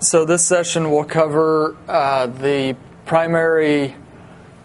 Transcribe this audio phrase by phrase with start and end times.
[0.00, 3.96] so this session will cover uh, the primary.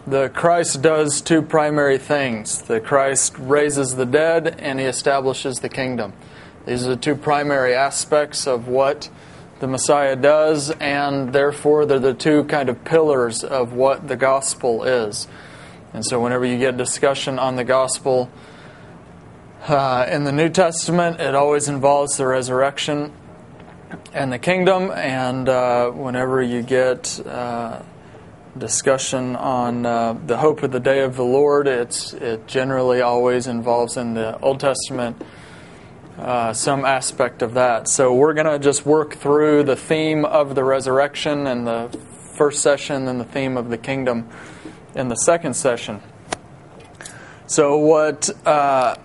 [0.06, 2.62] The Christ does two primary things.
[2.62, 6.12] The Christ raises the dead and he establishes the kingdom.
[6.66, 9.10] These are the two primary aspects of what
[9.58, 14.84] the Messiah does, and therefore they're the two kind of pillars of what the gospel
[14.84, 15.26] is.
[15.92, 18.30] And so, whenever you get discussion on the gospel
[19.66, 23.12] uh, in the New Testament, it always involves the resurrection
[24.12, 24.90] and the kingdom.
[24.90, 27.82] And uh, whenever you get uh,
[28.56, 33.46] discussion on uh, the hope of the day of the Lord, it's it generally always
[33.46, 35.22] involves in the Old Testament
[36.18, 37.88] uh, some aspect of that.
[37.88, 41.88] So we're going to just work through the theme of the resurrection in the
[42.36, 44.28] first session, and the theme of the kingdom
[44.94, 46.00] in the second session.
[47.46, 48.30] So what?
[48.46, 48.96] Uh,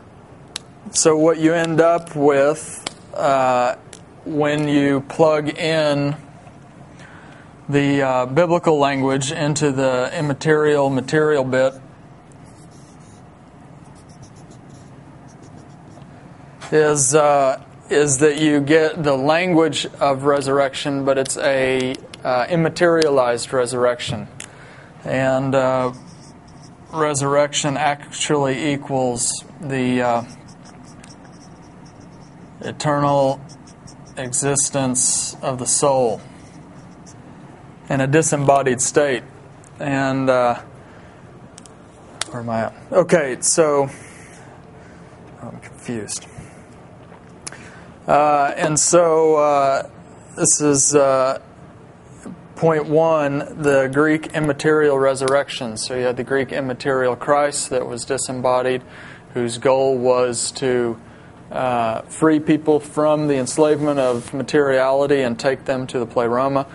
[0.92, 3.76] so what you end up with uh,
[4.30, 6.16] when you plug in
[7.68, 11.74] the uh, biblical language into the immaterial material bit
[16.72, 23.52] is uh, is that you get the language of resurrection, but it's a uh, immaterialized
[23.52, 24.28] resurrection,
[25.04, 25.92] and uh,
[26.94, 30.24] resurrection actually equals the uh,
[32.62, 33.42] eternal
[34.20, 36.22] existence of the soul
[37.90, 39.24] in a disembodied state.
[39.80, 40.62] And uh,
[42.30, 42.74] where am I at?
[42.92, 43.90] Okay, so
[45.42, 46.28] I'm confused.
[48.08, 49.90] Uh, and so uh,
[50.36, 51.42] this is uh,
[52.56, 55.78] point one the Greek immaterial resurrection.
[55.78, 58.84] So you had the Greek immaterial Christ that was disembodied,
[59.34, 61.00] whose goal was to
[61.52, 66.68] uh, free people from the enslavement of materiality and take them to the pleroma.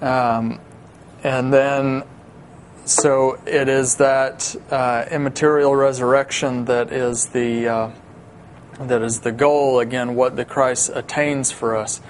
[0.00, 0.60] Um,
[1.22, 2.02] and then,
[2.84, 7.90] so it is that uh, immaterial resurrection that is the uh,
[8.80, 9.80] that is the goal.
[9.80, 12.00] Again, what the Christ attains for us.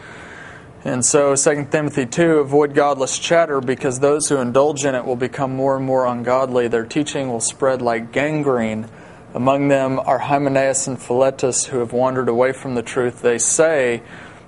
[0.85, 5.17] And so, 2 Timothy 2 avoid godless chatter because those who indulge in it will
[5.17, 6.69] become more and more ungodly.
[6.69, 8.89] Their teaching will spread like gangrene
[9.35, 13.23] among them are Hymenaeus and Philetus, who have wandered away from the truth.
[13.23, 14.03] They say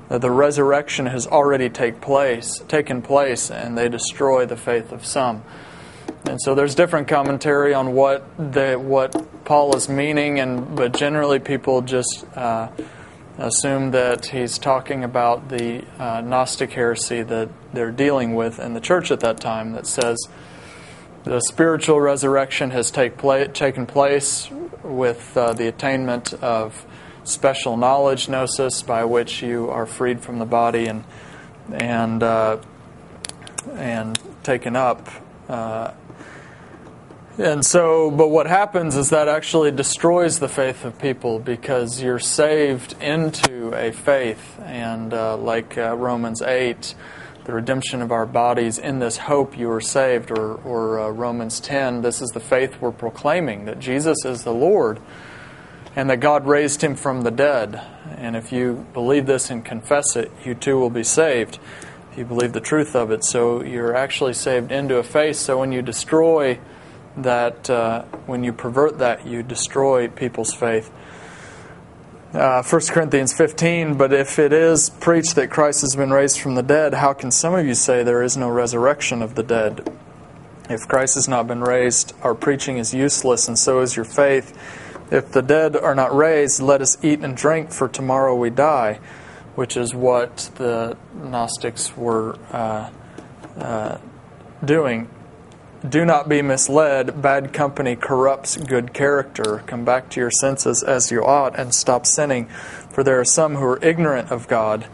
[0.09, 5.05] that the resurrection has already take place, taken place, and they destroy the faith of
[5.05, 5.45] some.
[6.25, 11.39] And so there's different commentary on what the, what Paul is meaning, and but generally
[11.39, 12.69] people just uh,
[13.39, 18.81] assume that he's talking about the uh, Gnostic heresy that they're dealing with in the
[18.81, 20.19] church at that time that says
[21.25, 24.51] the spiritual resurrection has take pla- taken place
[24.83, 26.85] with uh, the attainment of
[27.25, 31.05] special knowledge gnosis by which you are freed from the body and
[31.73, 32.59] and uh,
[33.75, 35.09] and taken up.
[35.49, 35.93] Uh,
[37.39, 42.19] and so, but what happens is that actually destroys the faith of people because you're
[42.19, 46.95] saved into a faith, and uh, like uh, Romans eight
[47.51, 51.59] the redemption of our bodies in this hope you are saved, or, or uh, Romans
[51.59, 55.01] 10, this is the faith we're proclaiming that Jesus is the Lord
[55.97, 57.83] and that God raised him from the dead.
[58.17, 61.59] And if you believe this and confess it, you too will be saved
[62.13, 63.25] if you believe the truth of it.
[63.25, 65.35] So you're actually saved into a faith.
[65.35, 66.61] So when you destroy
[67.17, 70.93] that, uh, when you pervert that, you destroy people's faith
[72.33, 76.55] uh, 1 Corinthians 15, but if it is preached that Christ has been raised from
[76.55, 79.93] the dead, how can some of you say there is no resurrection of the dead?
[80.69, 84.57] If Christ has not been raised, our preaching is useless, and so is your faith.
[85.11, 89.01] If the dead are not raised, let us eat and drink, for tomorrow we die,
[89.57, 92.91] which is what the Gnostics were uh,
[93.59, 93.99] uh,
[94.65, 95.09] doing.
[95.89, 97.23] Do not be misled.
[97.23, 99.63] Bad company corrupts good character.
[99.67, 102.47] Come back to your senses as you ought and stop sinning.
[102.91, 104.87] For there are some who are ignorant of God,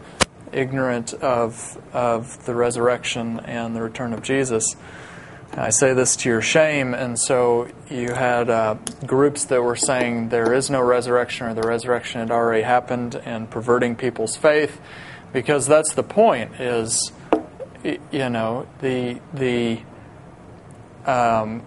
[0.53, 4.77] ignorant of, of the resurrection and the return of Jesus.
[5.51, 8.75] I say this to your shame, and so you had uh,
[9.05, 13.49] groups that were saying there is no resurrection or the resurrection had already happened and
[13.49, 14.79] perverting people's faith
[15.33, 17.11] because that's the point is
[17.83, 19.79] you know the the
[21.07, 21.63] um,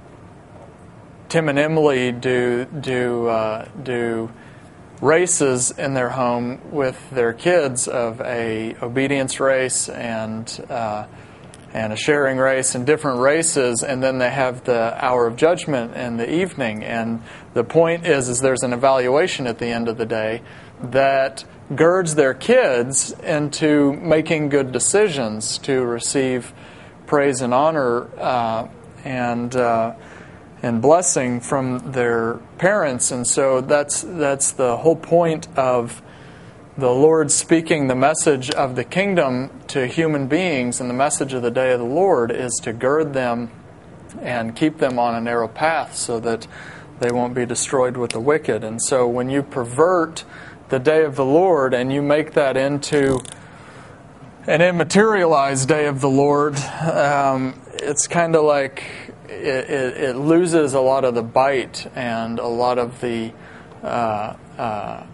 [1.28, 4.30] Tim and Emily do do uh, do
[5.00, 11.06] races in their home with their kids of a obedience race and uh,
[11.72, 15.94] and a sharing race and different races, and then they have the hour of judgment
[15.94, 16.82] in the evening.
[16.82, 17.22] And
[17.54, 20.42] the point is, is there's an evaluation at the end of the day
[20.82, 21.44] that
[21.74, 26.52] girds their kids into making good decisions to receive
[27.06, 28.66] praise and honor uh,
[29.04, 29.94] and uh,
[30.62, 33.10] and blessing from their parents.
[33.10, 36.02] And so that's that's the whole point of
[36.76, 41.42] the Lord speaking the message of the kingdom to human beings, and the message of
[41.42, 43.50] the day of the Lord is to gird them
[44.20, 46.46] and keep them on a narrow path so that
[47.00, 48.64] they won't be destroyed with the wicked.
[48.64, 50.24] And so when you pervert
[50.68, 53.20] the day of the Lord and you make that into
[54.46, 58.84] an immaterialized day of the Lord, um, it's kind of like
[59.28, 63.32] it, it, it, loses a lot of the bite and a lot of the
[63.82, 65.06] uh, uh,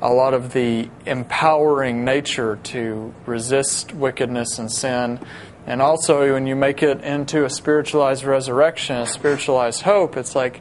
[0.00, 5.20] a lot of the empowering nature to resist wickedness and sin.
[5.64, 10.60] And also, when you make it into a spiritualized resurrection, a spiritualized hope, it's like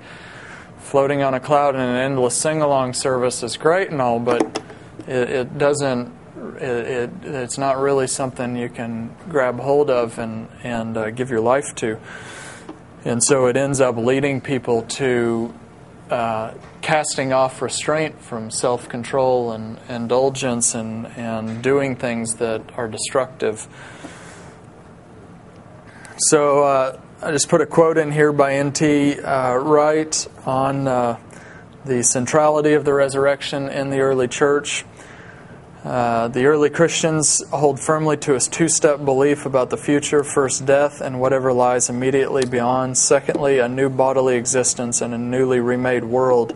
[0.78, 4.62] floating on a cloud in an endless sing along service is great and all, but
[5.08, 6.14] it, it doesn't.
[6.58, 11.30] It, it, it's not really something you can grab hold of and and uh, give
[11.30, 12.00] your life to,
[13.06, 15.54] and so it ends up leading people to
[16.12, 22.90] uh, casting off restraint from self control and indulgence and, and doing things that are
[22.90, 23.68] destructive.
[26.18, 29.22] So uh, I just put a quote in here by N.T.
[29.22, 31.18] Uh, Wright on uh,
[31.86, 34.84] the centrality of the resurrection in the early church.
[35.84, 40.64] Uh, the early Christians hold firmly to a two step belief about the future first,
[40.64, 43.00] death and whatever lies immediately beyond.
[43.00, 46.56] Secondly, a new bodily existence and a newly remade world.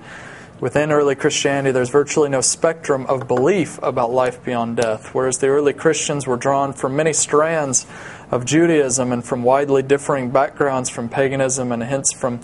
[0.60, 5.48] Within early Christianity, there's virtually no spectrum of belief about life beyond death, whereas the
[5.48, 7.88] early Christians were drawn from many strands
[8.30, 12.42] of Judaism and from widely differing backgrounds from paganism and hence from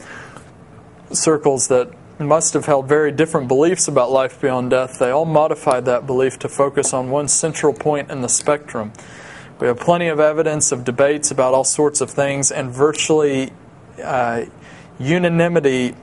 [1.12, 1.92] circles that
[2.28, 6.40] must have held very different beliefs about life beyond death, they all modified that belief
[6.40, 8.92] to focus on one central point in the spectrum.
[9.60, 13.52] We have plenty of evidence of debates about all sorts of things and virtually
[14.04, 14.46] uh,
[15.00, 15.96] unanimity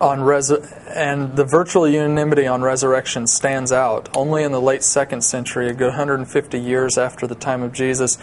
[0.00, 4.08] on res- and the virtual unanimity on resurrection stands out.
[4.16, 8.16] Only in the late second century, a good 150 years after the time of Jesus,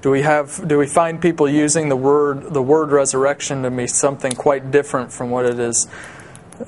[0.00, 3.88] do we have do we find people using the word the word resurrection to mean
[3.88, 5.88] something quite different from what it is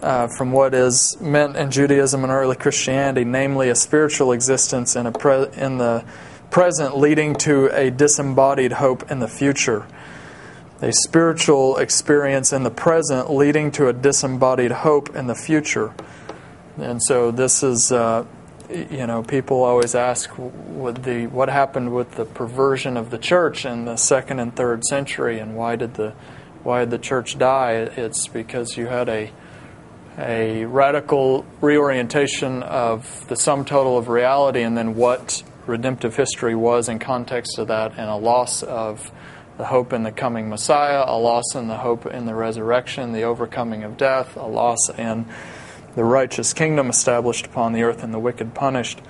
[0.02, 5.06] uh, from what is meant in Judaism and early Christianity, namely a spiritual existence in,
[5.06, 6.04] a pre- in the
[6.50, 9.86] present leading to a disembodied hope in the future.
[10.82, 15.92] A spiritual experience in the present leading to a disembodied hope in the future.
[16.78, 18.24] And so this is, uh,
[18.70, 23.66] you know, people always ask what, the, what happened with the perversion of the church
[23.66, 26.14] in the second and third century and why did the,
[26.62, 27.72] why did the church die?
[27.72, 29.30] It's because you had a
[30.18, 36.88] a radical reorientation of the sum total of reality and then what redemptive history was
[36.88, 39.10] in context of that, and a loss of
[39.56, 43.22] the hope in the coming Messiah, a loss in the hope in the resurrection, the
[43.22, 45.26] overcoming of death, a loss in
[45.94, 49.00] the righteous kingdom established upon the earth and the wicked punished.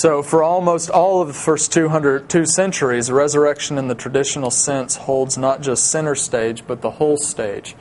[0.00, 4.96] So, for almost all of the first 200, two centuries, resurrection in the traditional sense
[4.96, 7.76] holds not just center stage, but the whole stage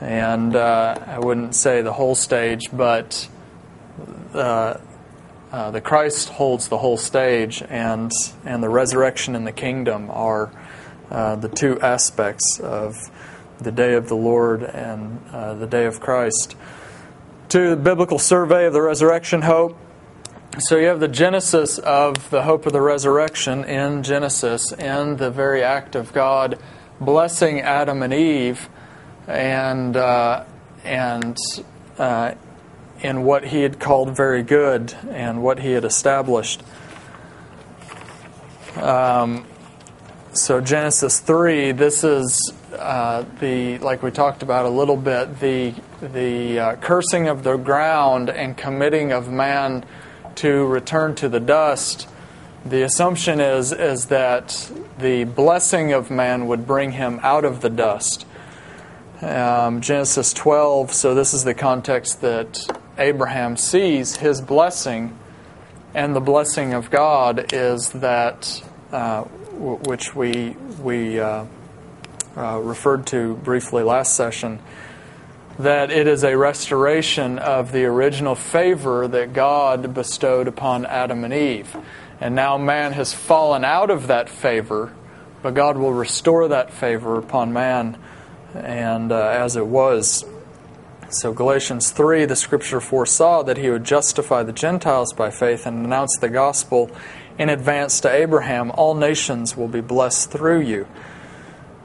[0.00, 3.28] and uh, I wouldn't say the whole stage, but
[4.34, 4.78] uh,
[5.52, 8.10] uh, the Christ holds the whole stage, and
[8.44, 10.50] and the resurrection and the kingdom are
[11.10, 12.94] uh, the two aspects of
[13.60, 16.56] the day of the Lord and uh, the day of Christ.
[17.50, 19.78] To the biblical survey of the resurrection hope.
[20.58, 25.30] So you have the genesis of the hope of the resurrection in Genesis, in the
[25.30, 26.58] very act of God
[27.00, 28.68] blessing Adam and Eve
[29.26, 30.44] and uh,
[30.84, 31.36] and
[31.98, 32.34] uh,
[33.00, 36.62] in what he had called very good and what he had established.
[38.76, 39.46] Um,
[40.32, 45.74] so Genesis three, this is uh, the like we talked about a little bit the
[46.00, 49.84] the uh, cursing of the ground and committing of man
[50.36, 52.08] to return to the dust.
[52.66, 57.70] The assumption is is that the blessing of man would bring him out of the
[57.70, 58.26] dust
[59.22, 62.66] um, Genesis 12, so this is the context that
[62.98, 65.16] Abraham sees his blessing,
[65.94, 71.44] and the blessing of God is that uh, w- which we we uh,
[72.36, 74.58] uh, referred to briefly last session.
[75.58, 81.32] That it is a restoration of the original favor that God bestowed upon Adam and
[81.32, 81.76] Eve.
[82.20, 84.92] And now man has fallen out of that favor,
[85.42, 87.98] but God will restore that favor upon man
[88.54, 90.24] and uh, as it was.
[91.10, 95.84] So, Galatians 3, the scripture foresaw that he would justify the Gentiles by faith and
[95.84, 96.90] announce the gospel
[97.38, 100.86] in advance to Abraham all nations will be blessed through you.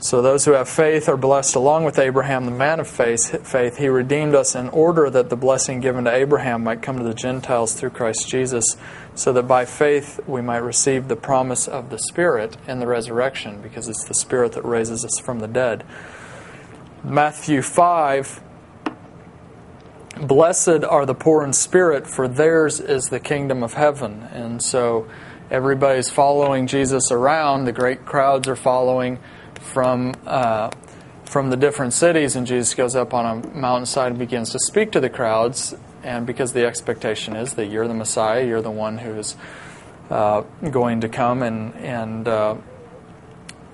[0.02, 3.46] So those who have faith are blessed along with Abraham, the man of faith.
[3.46, 7.04] Faith, he redeemed us in order that the blessing given to Abraham might come to
[7.04, 8.78] the Gentiles through Christ Jesus,
[9.14, 13.62] so that by faith we might receive the promise of the Spirit in the resurrection,
[13.62, 15.84] because it's the Spirit that raises us from the dead.
[17.04, 18.42] Matthew 5
[20.22, 24.24] Blessed are the poor in spirit, for theirs is the kingdom of heaven.
[24.34, 25.08] And so
[25.50, 27.64] everybody's following Jesus around.
[27.64, 29.20] The great crowds are following
[29.62, 30.72] from uh,
[31.24, 34.92] from the different cities, and Jesus goes up on a mountainside and begins to speak
[34.92, 35.74] to the crowds.
[36.04, 39.38] And because the expectation is that you're the Messiah, you're the one who's
[40.10, 42.56] uh, going to come and and uh,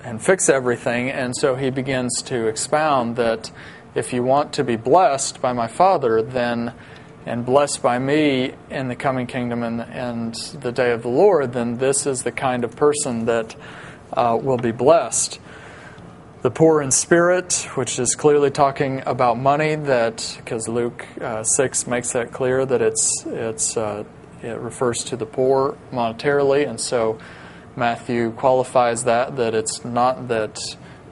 [0.06, 1.10] and fix everything.
[1.10, 3.50] And so he begins to expound that
[3.94, 6.72] if you want to be blessed by my Father, then
[7.26, 11.52] and blessed by me in the coming kingdom and, and the day of the Lord,
[11.52, 13.56] then this is the kind of person that
[14.12, 15.40] uh, will be blessed
[16.42, 19.74] the poor in spirit, which is clearly talking about money.
[19.74, 24.04] That because Luke uh, six makes that clear that it's it's uh,
[24.44, 27.18] it refers to the poor monetarily, and so
[27.76, 30.58] Matthew qualifies that that it's not that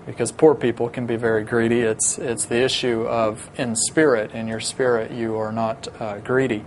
[0.07, 1.81] because poor people can be very greedy.
[1.81, 6.65] It's it's the issue of in spirit, in your spirit, you are not uh, greedy,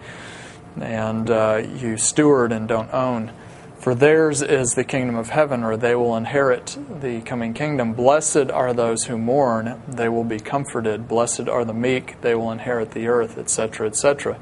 [0.80, 3.32] and uh, you steward and don't own.
[3.80, 7.94] For theirs is the kingdom of heaven, or they will inherit the coming kingdom.
[7.94, 11.08] Blessed are those who mourn, they will be comforted.
[11.08, 14.38] Blessed are the meek, they will inherit the earth, etc., etc.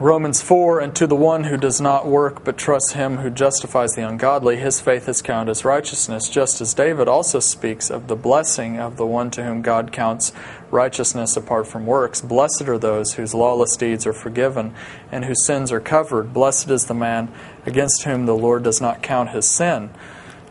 [0.00, 3.92] Romans 4 And to the one who does not work but trusts him who justifies
[3.92, 8.16] the ungodly, his faith is counted as righteousness, just as David also speaks of the
[8.16, 10.32] blessing of the one to whom God counts
[10.72, 12.20] righteousness apart from works.
[12.20, 14.74] Blessed are those whose lawless deeds are forgiven
[15.12, 16.32] and whose sins are covered.
[16.32, 17.32] Blessed is the man
[17.64, 19.90] against whom the Lord does not count his sin.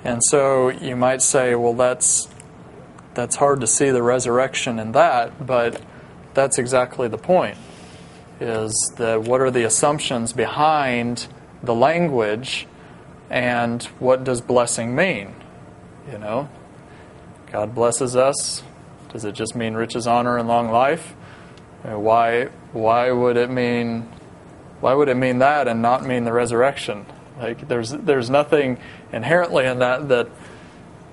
[0.06, 2.30] And so you might say, well, that's,
[3.14, 5.82] that's hard to see the resurrection in that, but
[6.34, 7.58] that's exactly the point
[8.44, 11.28] is that what are the assumptions behind
[11.64, 12.68] the language
[13.30, 15.34] and what does blessing mean?
[16.12, 16.50] You know,
[17.52, 18.62] God blesses us.
[19.12, 21.16] Does it just mean riches, honor, and long life?
[21.84, 24.10] Why, why would it mean
[24.84, 27.06] why would it mean that and not mean the resurrection?
[27.40, 28.80] Like there's there's nothing
[29.14, 30.28] inherently in that that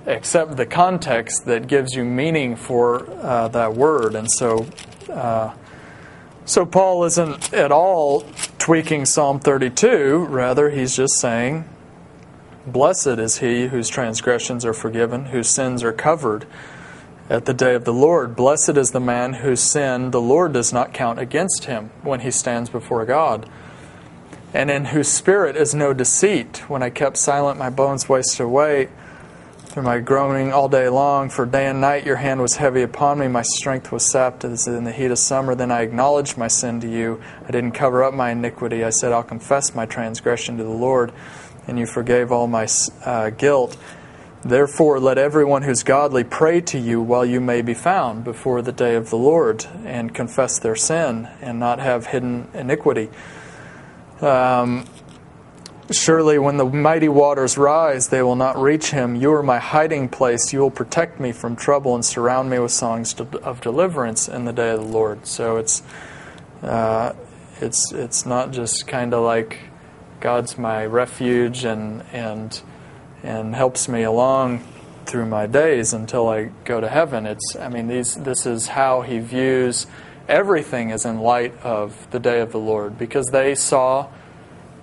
[0.06, 4.66] except the context that gives you meaning for uh, that word, and so
[5.08, 5.54] uh,
[6.44, 8.24] so Paul isn't at all
[8.58, 10.26] tweaking Psalm 32.
[10.28, 11.64] Rather, he's just saying,
[12.66, 16.46] Blessed is he whose transgressions are forgiven, whose sins are covered
[17.28, 18.36] at the day of the Lord.
[18.36, 22.30] Blessed is the man whose sin the Lord does not count against him when he
[22.30, 23.48] stands before God.
[24.52, 26.68] And in whose spirit is no deceit.
[26.68, 28.88] When I kept silent, my bones wasted away
[29.70, 33.20] through my groaning all day long, for day and night your hand was heavy upon
[33.20, 33.28] me.
[33.28, 35.54] My strength was sapped as in the heat of summer.
[35.54, 37.22] Then I acknowledged my sin to you.
[37.46, 38.82] I didn't cover up my iniquity.
[38.82, 41.12] I said, I'll confess my transgression to the Lord,
[41.68, 42.66] and you forgave all my
[43.04, 43.76] uh, guilt.
[44.42, 48.72] Therefore, let everyone who's godly pray to you while you may be found before the
[48.72, 53.08] day of the Lord, and confess their sin, and not have hidden iniquity.
[54.20, 54.86] Um,
[55.92, 59.16] Surely, when the mighty waters rise, they will not reach him.
[59.16, 60.52] You are my hiding place.
[60.52, 64.52] You will protect me from trouble and surround me with songs of deliverance in the
[64.52, 65.26] day of the Lord.
[65.26, 65.82] So it's
[66.62, 67.14] uh,
[67.60, 69.58] it's it's not just kind of like
[70.20, 72.60] God's my refuge and and
[73.24, 74.64] and helps me along
[75.06, 77.26] through my days until I go to heaven.
[77.26, 79.88] It's I mean these this is how he views
[80.28, 84.06] everything is in light of the day of the Lord because they saw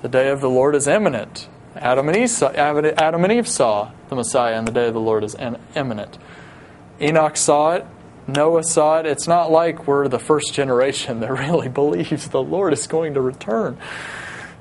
[0.01, 1.47] the day of the Lord is imminent.
[1.75, 4.99] Adam and Eve saw, Adam and Eve saw the Messiah, and the day of the
[4.99, 5.35] Lord is
[5.75, 6.17] imminent.
[7.01, 7.85] Enoch saw it.
[8.27, 9.05] Noah saw it.
[9.05, 13.21] It's not like we're the first generation that really believes the Lord is going to
[13.21, 13.77] return.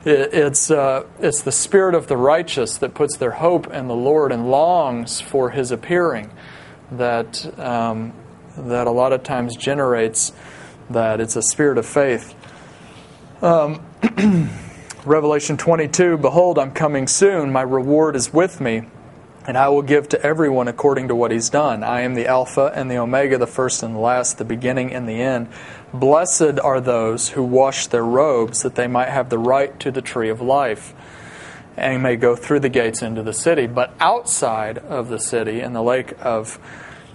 [0.04, 3.96] It, it's, uh, it's the spirit of the righteous that puts their hope in the
[3.96, 6.30] Lord and longs for his appearing
[6.92, 8.12] that, um,
[8.56, 10.32] that a lot of times generates
[10.90, 11.20] that.
[11.20, 12.34] It's a spirit of faith.
[13.42, 13.84] Um,
[15.06, 17.52] Revelation 22 Behold, I'm coming soon.
[17.52, 18.82] My reward is with me,
[19.46, 21.84] and I will give to everyone according to what he's done.
[21.84, 25.08] I am the Alpha and the Omega, the first and the last, the beginning and
[25.08, 25.46] the end.
[25.94, 30.02] Blessed are those who wash their robes, that they might have the right to the
[30.02, 30.92] tree of life
[31.76, 33.68] and may go through the gates into the city.
[33.68, 36.58] But outside of the city, in the lake of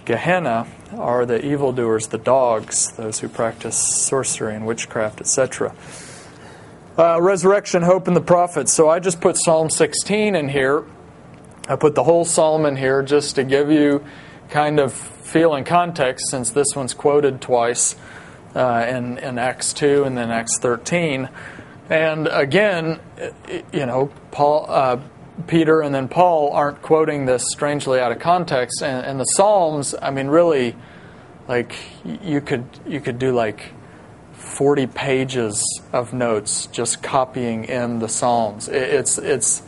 [0.06, 5.74] Gehenna are the evildoers, the dogs, those who practice sorcery and witchcraft, etc.
[6.98, 8.70] Uh, resurrection, hope, and the prophets.
[8.70, 10.84] So I just put Psalm 16 in here.
[11.66, 14.04] I put the whole psalm in here just to give you
[14.50, 17.96] kind of feel and context, since this one's quoted twice
[18.54, 21.30] uh, in, in Acts 2 and then Acts 13.
[21.88, 23.00] And again,
[23.72, 25.00] you know, Paul, uh,
[25.46, 28.82] Peter and then Paul aren't quoting this strangely out of context.
[28.82, 30.76] And, and, the Psalms, I mean, really,
[31.48, 33.72] like you could you could do like
[34.62, 38.68] forty pages of notes just copying in the Psalms.
[38.68, 39.60] It, it's it's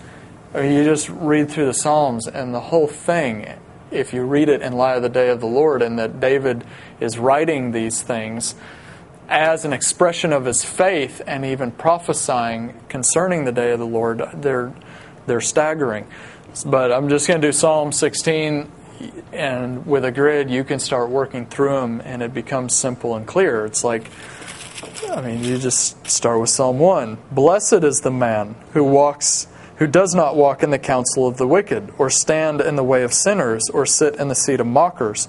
[0.55, 3.55] I mean, you just read through the Psalms and the whole thing.
[3.91, 6.65] If you read it in light of the day of the Lord, and that David
[7.01, 8.55] is writing these things
[9.29, 14.23] as an expression of his faith and even prophesying concerning the day of the Lord,
[14.33, 14.73] they're
[15.27, 16.07] they're staggering.
[16.65, 18.71] But I'm just going to do Psalm 16,
[19.33, 23.27] and with a grid, you can start working through them, and it becomes simple and
[23.27, 23.67] clear.
[23.67, 24.09] It's like,
[25.11, 27.19] I mean, you just start with Psalm 1.
[27.31, 29.47] Blessed is the man who walks.
[29.77, 33.03] Who does not walk in the counsel of the wicked, or stand in the way
[33.03, 35.27] of sinners, or sit in the seat of mockers,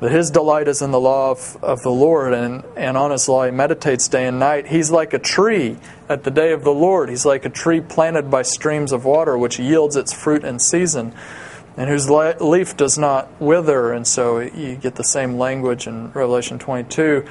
[0.00, 3.28] but his delight is in the law of, of the Lord, and, and on his
[3.28, 4.66] law he meditates day and night.
[4.66, 5.76] He's like a tree
[6.08, 7.08] at the day of the Lord.
[7.08, 11.14] He's like a tree planted by streams of water, which yields its fruit in season,
[11.76, 13.92] and whose leaf does not wither.
[13.92, 17.24] And so you get the same language in Revelation 22.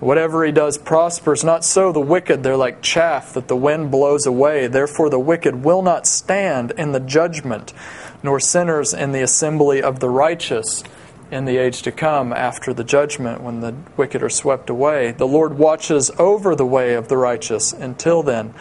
[0.00, 1.44] Whatever he does prospers.
[1.44, 2.42] Not so the wicked.
[2.42, 4.66] They're like chaff that the wind blows away.
[4.66, 7.74] Therefore, the wicked will not stand in the judgment,
[8.22, 10.82] nor sinners in the assembly of the righteous
[11.30, 15.12] in the age to come after the judgment when the wicked are swept away.
[15.12, 18.54] The Lord watches over the way of the righteous until then.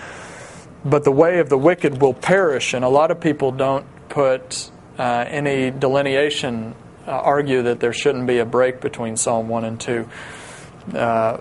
[0.85, 4.69] But the way of the wicked will perish, and a lot of people don't put
[4.97, 6.75] uh, any delineation,
[7.07, 10.07] uh, argue that there shouldn't be a break between Psalm 1 and 2.
[10.93, 11.37] Uh,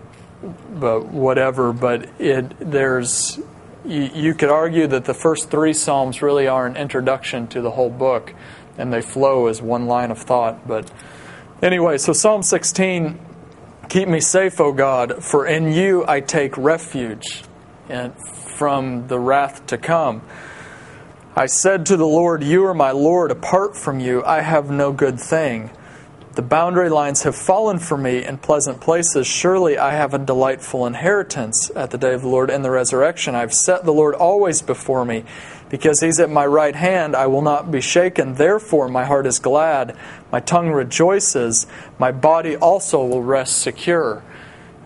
[0.74, 3.38] but whatever, but it there's
[3.84, 7.72] you, you could argue that the first three psalms really are an introduction to the
[7.72, 8.34] whole book,
[8.76, 10.66] and they flow as one line of thought.
[10.68, 10.90] But
[11.60, 13.18] Anyway, so Psalm 16
[13.88, 17.42] Keep me safe, O God, for in you I take refuge
[17.88, 20.20] and from the wrath to come.
[21.34, 23.30] I said to the Lord, You are my Lord.
[23.30, 25.70] Apart from you, I have no good thing.
[26.38, 29.26] The boundary lines have fallen for me in pleasant places.
[29.26, 33.34] Surely I have a delightful inheritance at the day of the Lord and the resurrection.
[33.34, 35.24] I've set the Lord always before me.
[35.68, 38.34] Because he's at my right hand, I will not be shaken.
[38.34, 39.96] Therefore, my heart is glad,
[40.30, 41.66] my tongue rejoices,
[41.98, 44.22] my body also will rest secure.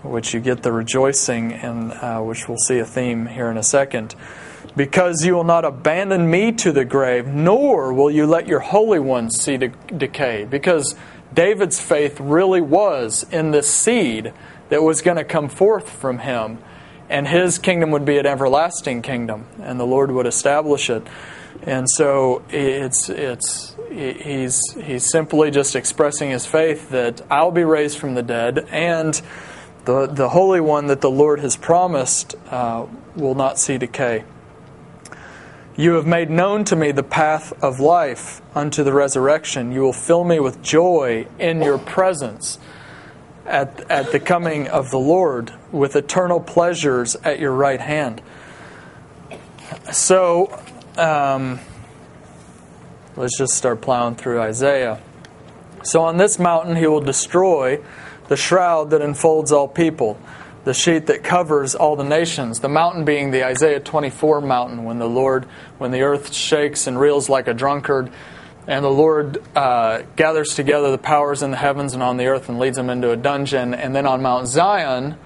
[0.02, 3.62] Which you get the rejoicing, and uh, which we'll see a theme here in a
[3.62, 4.14] second.
[4.74, 8.98] Because you will not abandon me to the grave, nor will you let your Holy
[8.98, 10.46] One see de- decay.
[10.46, 10.96] Because
[11.34, 14.32] David's faith really was in this seed
[14.68, 16.58] that was going to come forth from him
[17.12, 21.06] and his kingdom would be an everlasting kingdom, and the Lord would establish it.
[21.62, 27.98] And so it's it's he's he's simply just expressing his faith that I'll be raised
[27.98, 29.20] from the dead, and
[29.84, 34.24] the the Holy One that the Lord has promised uh, will not see decay.
[35.74, 39.72] You have made known to me the path of life unto the resurrection.
[39.72, 42.58] You will fill me with joy in your presence
[43.46, 48.20] at, at the coming of the Lord with eternal pleasures at your right hand.
[49.90, 50.60] So,
[50.98, 51.58] um,
[53.16, 55.00] let's just start plowing through Isaiah.
[55.84, 57.80] So, on this mountain he will destroy
[58.28, 60.20] the shroud that enfolds all people,
[60.64, 62.60] the sheet that covers all the nations.
[62.60, 65.44] The mountain being the Isaiah 24 mountain, when the Lord,
[65.78, 68.12] when the earth shakes and reels like a drunkard
[68.66, 72.48] and the Lord uh, gathers together the powers in the heavens and on the earth
[72.48, 73.74] and leads them into a dungeon.
[73.74, 75.16] And then on Mount Zion,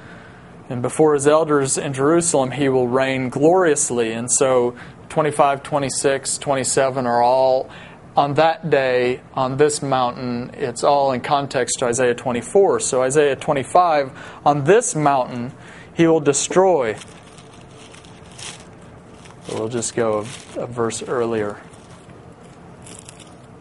[0.69, 4.13] and before his elders in Jerusalem, he will reign gloriously.
[4.13, 4.75] And so
[5.11, 7.69] 25, 26, 27 are all
[8.17, 10.51] on that day on this mountain.
[10.55, 12.81] It's all in context to Isaiah 24.
[12.81, 15.53] So Isaiah 25, on this mountain,
[15.95, 16.97] he will destroy.
[19.51, 20.27] We'll just go
[20.57, 21.61] a, a verse earlier.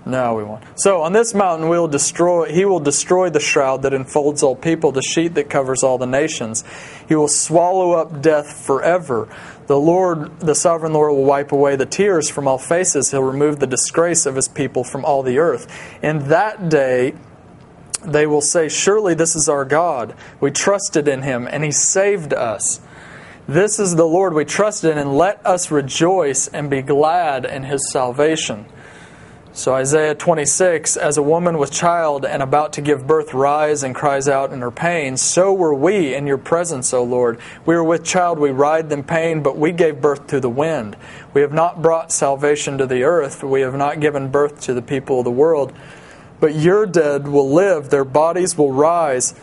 [0.08, 0.64] No, we won't.
[0.76, 4.56] So on this mountain we will destroy he will destroy the shroud that enfolds all
[4.56, 6.64] people, the sheet that covers all the nations.
[7.08, 9.28] He will swallow up death forever.
[9.68, 13.12] The Lord, the sovereign Lord will wipe away the tears from all faces.
[13.12, 15.68] He'll remove the disgrace of his people from all the earth.
[16.04, 17.16] In that day
[18.06, 20.14] they will say, Surely this is our God.
[20.40, 22.80] We trusted in him, and he saved us.
[23.48, 27.64] This is the Lord we trusted in, and let us rejoice and be glad in
[27.64, 28.66] his salvation.
[29.56, 33.96] So Isaiah 26, as a woman with child and about to give birth rise and
[33.96, 37.40] cries out in her pain, so were we in your presence, O Lord.
[37.66, 40.98] We were with child, we writhed in pain, but we gave birth to the wind.
[41.34, 44.82] We have not brought salvation to the earth, we have not given birth to the
[44.82, 45.72] people of the world.
[46.42, 49.36] But your dead will live, their bodies will rise.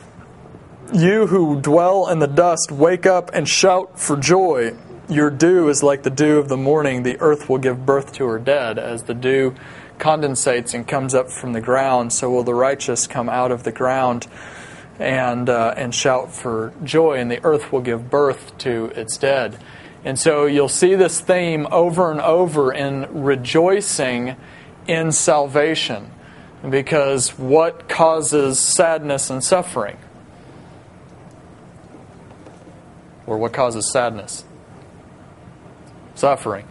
[0.93, 4.77] You who dwell in the dust, wake up and shout for joy.
[5.09, 7.03] Your dew is like the dew of the morning.
[7.03, 9.55] The earth will give birth to her dead, as the dew
[10.03, 13.71] condensates and comes up from the ground, so will the righteous come out of the
[13.71, 14.27] ground
[14.99, 19.57] and, uh, and shout for joy, and the earth will give birth to its dead.
[20.05, 24.35] And so you'll see this theme over and over in rejoicing
[24.89, 26.11] in salvation,
[26.69, 29.97] because what causes sadness and suffering?
[33.27, 34.45] Or what causes sadness?
[36.17, 36.67] Suffering,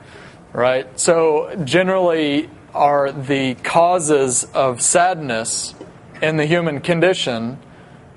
[0.52, 1.00] right?
[1.00, 5.76] So generally, are the causes of sadness
[6.22, 7.60] in the human condition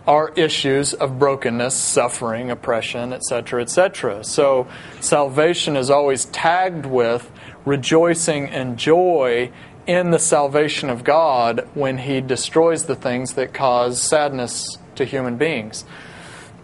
[0.06, 4.22] are issues of brokenness, suffering, oppression, etc., etc.
[4.22, 4.66] So
[5.00, 7.30] salvation is always tagged with
[7.64, 9.50] rejoicing and joy
[9.86, 15.36] in the salvation of God when He destroys the things that cause sadness to human
[15.36, 15.84] beings.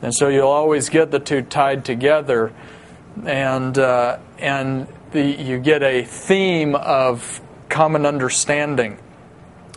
[0.02, 2.52] And so you'll always get the two tied together,
[3.24, 7.40] and uh, and the, you get a theme of
[7.70, 8.98] common understanding.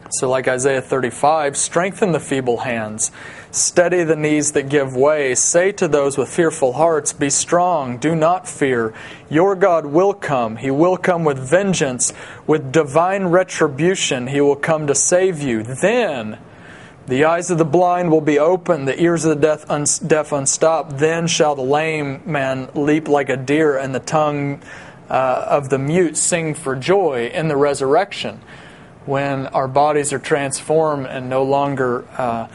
[0.09, 3.11] So, like Isaiah 35, strengthen the feeble hands,
[3.49, 5.33] steady the knees that give way.
[5.33, 8.93] Say to those with fearful hearts, Be strong, do not fear.
[9.29, 10.57] Your God will come.
[10.57, 12.13] He will come with vengeance,
[12.45, 14.27] with divine retribution.
[14.27, 15.63] He will come to save you.
[15.63, 16.37] Then
[17.07, 20.31] the eyes of the blind will be opened, the ears of the deaf, un- deaf
[20.31, 20.99] unstopped.
[20.99, 24.61] Then shall the lame man leap like a deer, and the tongue
[25.13, 28.41] uh, of the mute sing for joy in the resurrection
[29.05, 32.47] when our bodies are transformed and no longer uh,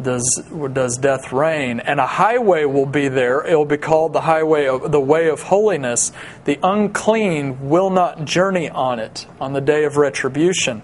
[0.00, 1.80] does does death reign.
[1.80, 3.46] And a highway will be there.
[3.46, 6.12] It will be called the highway of the way of holiness.
[6.44, 10.82] The unclean will not journey on it on the day of retribution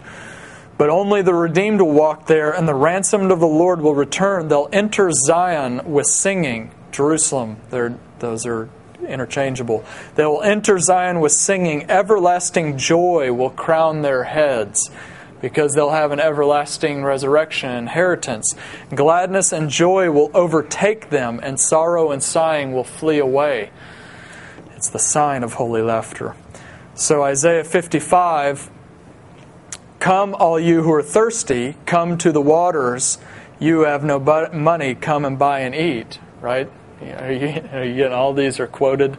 [0.78, 4.48] but only the redeemed will walk there and the ransomed of the lord will return.
[4.48, 6.70] They'll enter zion with singing.
[6.90, 8.70] Jerusalem those are
[9.07, 9.85] interchangeable.
[10.15, 11.91] They will enter Zion with singing.
[11.91, 14.91] Everlasting joy will crown their heads
[15.41, 18.55] because they'll have an everlasting resurrection inheritance.
[18.95, 23.71] Gladness and joy will overtake them, and sorrow and sighing will flee away.
[24.77, 26.35] It's the sign of holy laughter.
[26.95, 28.71] So, Isaiah 55
[30.01, 33.19] Come, all you who are thirsty, come to the waters.
[33.59, 36.19] You have no money, come and buy and eat.
[36.41, 36.71] Right?
[37.01, 39.17] Are you, are you getting all these are quoted?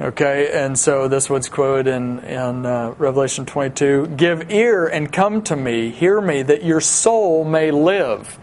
[0.00, 5.42] Okay, and so this one's quoted in, in uh, Revelation 22 Give ear and come
[5.44, 8.38] to me, hear me, that your soul may live,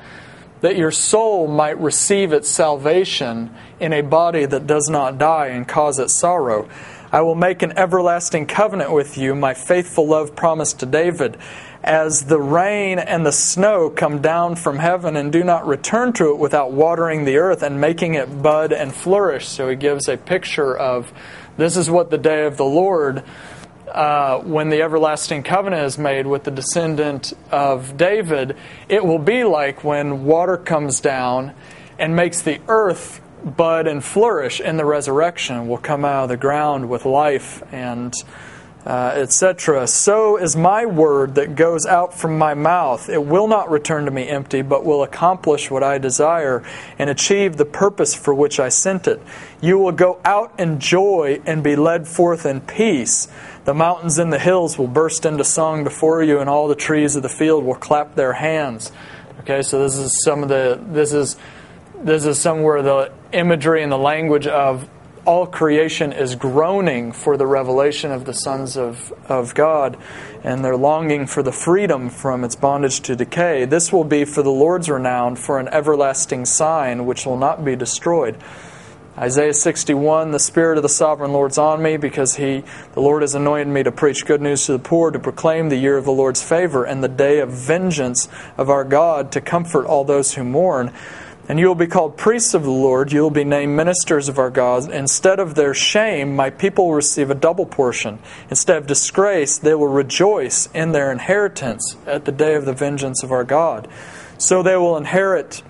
[0.62, 5.68] that your soul might receive its salvation in a body that does not die and
[5.68, 6.68] cause it sorrow.
[7.12, 11.38] I will make an everlasting covenant with you, my faithful love promised to David
[11.86, 16.32] as the rain and the snow come down from heaven and do not return to
[16.32, 19.48] it without watering the earth and making it bud and flourish.
[19.48, 21.14] So he gives a picture of
[21.58, 23.24] this is what the day of the Lord,
[23.88, 28.58] uh, when the everlasting covenant is made with the descendant of David,
[28.90, 31.54] it will be like when water comes down
[32.00, 36.38] and makes the earth bud and flourish in the resurrection, will come out of the
[36.38, 38.12] ground with life and
[38.86, 39.88] uh, etc.
[39.88, 43.10] So is my word that goes out from my mouth.
[43.10, 46.64] It will not return to me empty, but will accomplish what I desire
[47.00, 49.20] and achieve the purpose for which I sent it.
[49.60, 53.28] You will go out in joy and be led forth in peace.
[53.64, 57.16] The mountains and the hills will burst into song before you, and all the trees
[57.16, 58.92] of the field will clap their hands.
[59.40, 61.38] Okay, so this is some of the this is
[62.04, 64.88] this is somewhere the imagery and the language of
[65.26, 69.98] all creation is groaning for the revelation of the sons of, of God,
[70.44, 73.66] and they're longing for the freedom from its bondage to decay.
[73.66, 77.76] This will be for the Lord's renown, for an everlasting sign which will not be
[77.76, 78.38] destroyed.
[79.18, 83.34] Isaiah 61, the Spirit of the Sovereign Lord's on me, because He, the Lord has
[83.34, 86.12] anointed me to preach good news to the poor, to proclaim the year of the
[86.12, 90.44] Lord's favor, and the day of vengeance of our God, to comfort all those who
[90.44, 90.92] mourn
[91.48, 93.12] and you will be called priests of the Lord.
[93.12, 94.92] You will be named ministers of our God.
[94.92, 98.20] Instead of their shame, my people will receive a double portion.
[98.50, 103.22] Instead of disgrace, they will rejoice in their inheritance at the day of the vengeance
[103.22, 103.88] of our God.
[104.38, 105.62] So they will inherit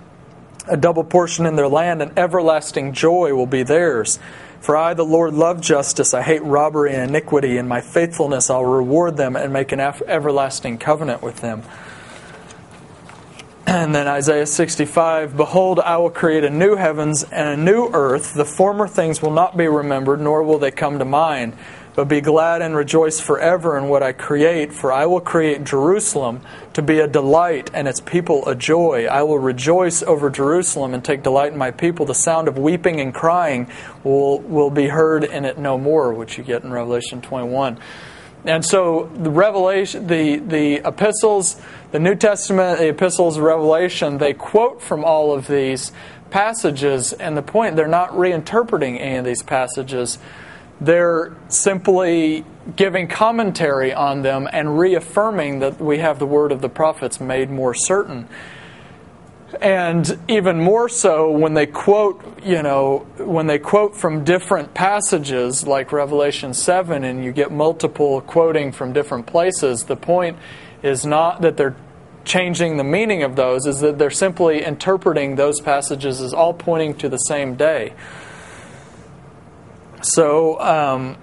[0.68, 4.18] a double portion in their land, and everlasting joy will be theirs.
[4.62, 6.14] For I, the Lord, love justice.
[6.14, 7.58] I hate robbery and iniquity.
[7.58, 11.62] In my faithfulness, I'll reward them and make an everlasting covenant with them.
[13.68, 18.34] And then Isaiah 65 Behold, I will create a new heavens and a new earth.
[18.34, 21.56] The former things will not be remembered, nor will they come to mind.
[21.96, 26.42] But be glad and rejoice forever in what I create, for I will create Jerusalem
[26.74, 29.06] to be a delight and its people a joy.
[29.06, 32.06] I will rejoice over Jerusalem and take delight in my people.
[32.06, 33.72] The sound of weeping and crying
[34.04, 37.80] will, will be heard in it no more, which you get in Revelation 21.
[38.46, 41.60] And so the revelation, the, the epistles,
[41.92, 45.92] the New Testament, the epistles, Revelation, they quote from all of these
[46.30, 50.20] passages, and the point, they're not reinterpreting any of these passages
[50.82, 52.44] they're simply
[52.76, 57.50] giving commentary on them and reaffirming that we have the word of the prophets made
[57.50, 58.28] more certain.
[59.62, 65.66] And even more so when they quote, you know, when they quote from different passages
[65.66, 70.38] like Revelation 7 and you get multiple quoting from different places, the point
[70.84, 71.76] is not that they're
[72.26, 76.96] changing the meaning of those, is that they're simply interpreting those passages as all pointing
[76.96, 77.94] to the same day.
[80.02, 81.18] So, um,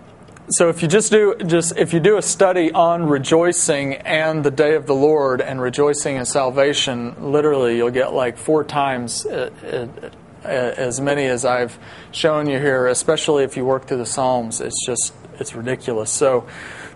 [0.53, 4.51] so if you just do just if you do a study on rejoicing and the
[4.51, 9.51] day of the Lord and rejoicing in salvation, literally you'll get like four times uh,
[9.65, 10.09] uh,
[10.45, 11.79] uh, as many as I've
[12.11, 12.87] shown you here.
[12.87, 16.11] Especially if you work through the Psalms, it's just it's ridiculous.
[16.11, 16.47] So.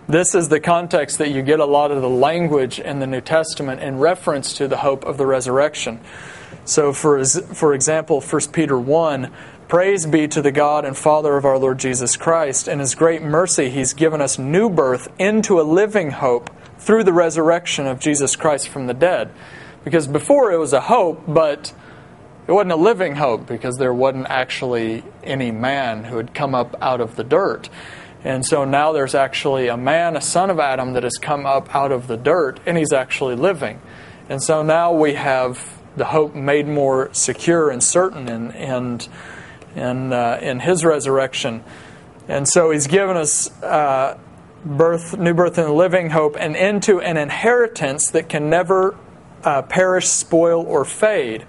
[0.08, 3.20] This is the context that you get a lot of the language in the New
[3.20, 5.98] Testament in reference to the hope of the resurrection.
[6.64, 9.32] So, for, for example, 1 Peter 1
[9.68, 12.68] Praise be to the God and Father of our Lord Jesus Christ.
[12.68, 17.12] In His great mercy, He's given us new birth into a living hope through the
[17.12, 19.32] resurrection of Jesus Christ from the dead.
[19.82, 21.74] Because before it was a hope, but
[22.46, 26.76] it wasn't a living hope because there wasn't actually any man who had come up
[26.80, 27.68] out of the dirt.
[28.22, 31.74] And so now there's actually a man, a son of Adam, that has come up
[31.74, 33.80] out of the dirt, and he's actually living.
[34.28, 39.08] And so now we have the hope made more secure and certain and, and
[39.76, 41.62] in, uh, in his resurrection.
[42.26, 44.18] And so he's given us uh,
[44.64, 48.96] birth, new birth in living hope and into an inheritance that can never
[49.44, 51.46] uh, perish, spoil, or fade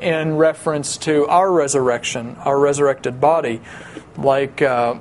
[0.00, 3.60] in reference to our resurrection, our resurrected body.
[4.16, 4.96] Like, uh,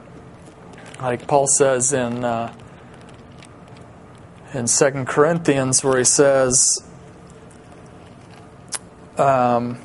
[1.02, 2.54] like Paul says in, uh,
[4.54, 6.84] in 2 Corinthians, where he says,
[9.18, 9.80] um,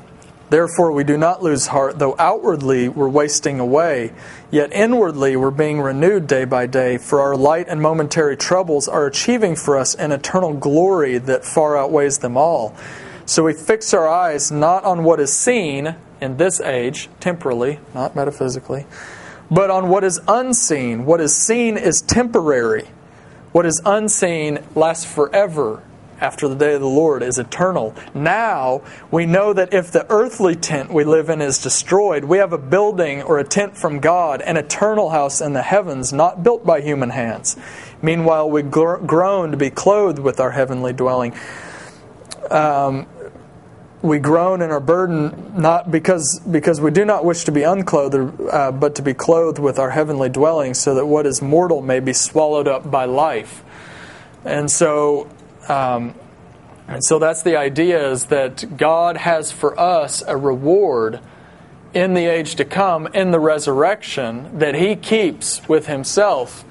[0.52, 4.12] Therefore, we do not lose heart, though outwardly we're wasting away,
[4.50, 9.06] yet inwardly we're being renewed day by day, for our light and momentary troubles are
[9.06, 12.76] achieving for us an eternal glory that far outweighs them all.
[13.24, 18.14] So we fix our eyes not on what is seen in this age, temporally, not
[18.14, 18.84] metaphysically,
[19.50, 21.06] but on what is unseen.
[21.06, 22.88] What is seen is temporary,
[23.52, 25.82] what is unseen lasts forever
[26.22, 27.94] after the day of the Lord is eternal.
[28.14, 32.52] Now we know that if the earthly tent we live in is destroyed, we have
[32.52, 36.64] a building or a tent from God, an eternal house in the heavens, not built
[36.64, 37.56] by human hands.
[38.00, 41.34] Meanwhile, we groan to be clothed with our heavenly dwelling.
[42.50, 43.06] Um,
[44.00, 48.50] we groan and are burdened not because because we do not wish to be unclothed,
[48.52, 52.00] uh, but to be clothed with our heavenly dwelling, so that what is mortal may
[52.00, 53.64] be swallowed up by life.
[54.44, 55.28] And so
[55.68, 56.14] um,
[56.88, 61.20] and so that's the idea is that God has for us a reward
[61.94, 66.64] in the age to come, in the resurrection, that He keeps with Himself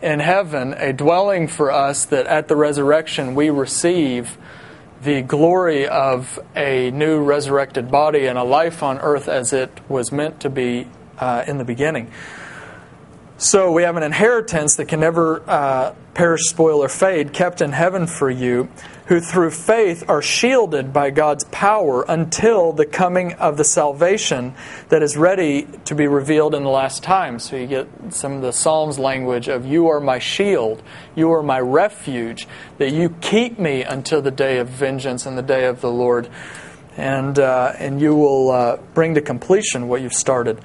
[0.00, 4.38] in heaven, a dwelling for us that at the resurrection we receive
[5.02, 10.10] the glory of a new resurrected body and a life on earth as it was
[10.10, 10.86] meant to be
[11.18, 12.10] uh, in the beginning.
[13.40, 17.70] So we have an inheritance that can never uh, perish, spoil, or fade, kept in
[17.70, 18.68] heaven for you,
[19.06, 24.54] who through faith are shielded by God's power until the coming of the salvation
[24.88, 27.38] that is ready to be revealed in the last time.
[27.38, 30.82] So you get some of the Psalms language of, You are my shield,
[31.14, 32.48] you are my refuge,
[32.78, 36.28] that you keep me until the day of vengeance and the day of the Lord.
[36.96, 40.60] And, uh, and you will uh, bring to completion what you've started.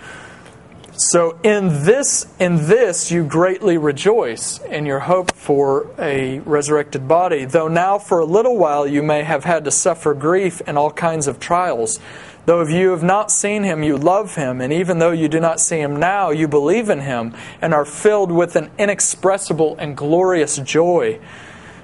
[0.96, 7.46] So in this in this you greatly rejoice in your hope for a resurrected body,
[7.46, 10.92] though now for a little while you may have had to suffer grief and all
[10.92, 12.00] kinds of trials.
[12.46, 15.40] Though if you have not seen him, you love him, and even though you do
[15.40, 19.98] not see him now, you believe in him and are filled with an inexpressible and
[19.98, 21.20] glorious joy.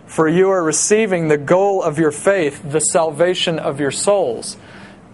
[0.06, 4.56] For you are receiving the goal of your faith, the salvation of your souls.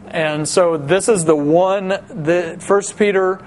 [0.08, 3.40] And so this is the one that First Peter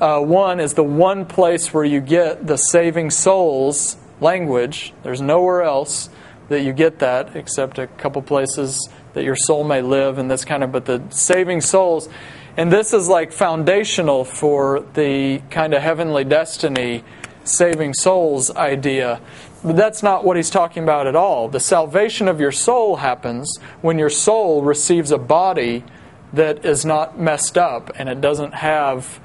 [0.00, 4.94] Uh, one is the one place where you get the saving souls language.
[5.02, 6.08] There's nowhere else
[6.48, 10.42] that you get that except a couple places that your soul may live and this
[10.44, 12.08] kind of but the saving souls.
[12.56, 17.04] And this is like foundational for the kind of heavenly destiny
[17.44, 19.20] saving souls idea.
[19.62, 21.48] But that's not what he's talking about at all.
[21.48, 25.84] The salvation of your soul happens when your soul receives a body
[26.32, 29.20] that is not messed up and it doesn't have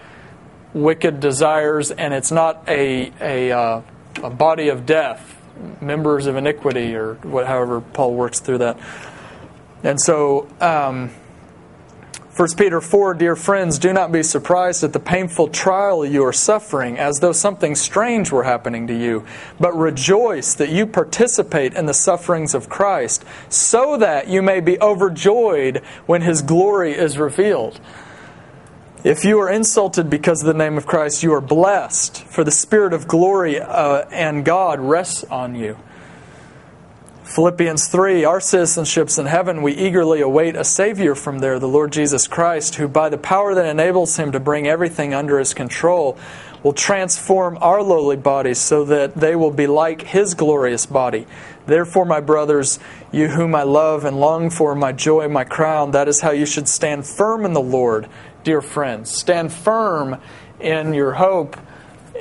[0.76, 3.82] wicked desires and it's not a, a, uh,
[4.22, 5.32] a body of death
[5.82, 8.78] members of iniquity, or what, however Paul works through that.
[9.84, 11.12] And so, um,
[12.36, 16.34] 1 Peter 4 Dear friends, do not be surprised at the painful trial you are
[16.34, 19.26] suffering, as though something strange were happening to you,
[19.58, 24.78] but rejoice that you participate in the sufferings of Christ, so that you may be
[24.82, 27.80] overjoyed when his glory is revealed.
[29.06, 32.50] If you are insulted because of the name of Christ, you are blessed, for the
[32.50, 35.78] Spirit of glory uh, and God rests on you.
[37.24, 39.62] Philippians 3 Our citizenship's in heaven.
[39.62, 43.54] We eagerly await a Savior from there, the Lord Jesus Christ, who, by the power
[43.54, 46.18] that enables him to bring everything under his control,
[46.64, 51.28] will transform our lowly bodies so that they will be like his glorious body.
[51.68, 52.80] Therefore, my brothers,
[53.12, 56.48] you whom I love and long for, my joy, my crown, that is how you
[56.48, 58.10] should stand firm in the Lord
[58.46, 59.12] dear friends.
[59.12, 60.22] Stand firm
[60.60, 61.58] in your hope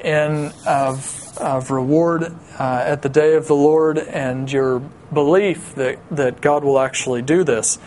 [0.02, 4.80] in, of, of reward uh, at the day of the Lord and your
[5.12, 7.78] belief that, that God will actually do this.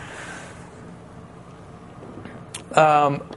[2.72, 3.28] Um,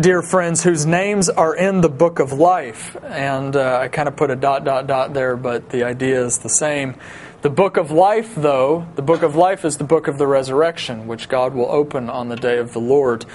[0.00, 2.96] dear friends, whose names are in the book of life.
[3.04, 6.38] And uh, I kind of put a dot, dot, dot there, but the idea is
[6.38, 6.96] the same.
[7.42, 11.06] The book of life, though, the book of life is the book of the resurrection,
[11.06, 13.26] which God will open on the day of the Lord.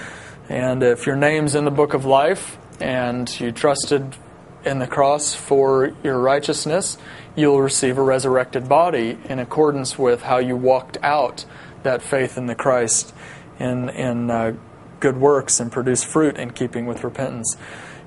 [0.48, 4.16] And if your name's in the book of life and you trusted
[4.64, 6.96] in the cross for your righteousness,
[7.36, 11.44] you'll receive a resurrected body in accordance with how you walked out
[11.82, 13.14] that faith in the Christ
[13.58, 14.54] in, in uh,
[15.00, 17.56] good works and produce fruit in keeping with repentance.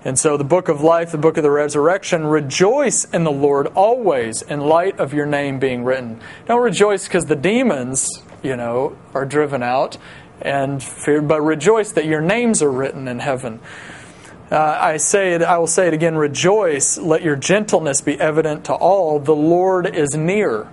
[0.03, 3.67] And so, the book of life, the book of the resurrection, rejoice in the Lord
[3.67, 6.19] always in light of your name being written.
[6.47, 8.09] Don't rejoice because the demons,
[8.41, 9.97] you know, are driven out
[10.41, 13.59] and fear, but rejoice that your names are written in heaven.
[14.51, 18.65] Uh, I say it, I will say it again, rejoice, let your gentleness be evident
[18.65, 19.19] to all.
[19.19, 20.69] The Lord is near.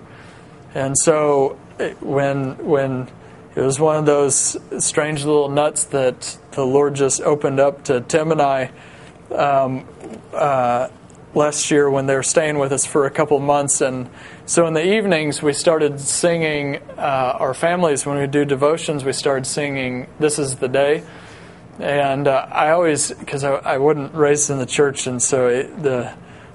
[0.75, 1.57] And so
[2.01, 3.09] when when
[3.55, 8.01] it was one of those strange little nuts that the Lord just opened up to
[8.01, 8.71] Tim and I
[9.31, 9.87] um,
[10.33, 10.89] uh,
[11.33, 13.81] last year when they were staying with us for a couple months.
[13.81, 14.09] And
[14.49, 19.13] so in the evenings, we started singing, uh, our families, when we do devotions, we
[19.13, 21.03] started singing This is the Day.
[21.77, 25.83] And uh, I always, because I, I wasn't raised in the church, and so it,
[25.83, 26.11] the,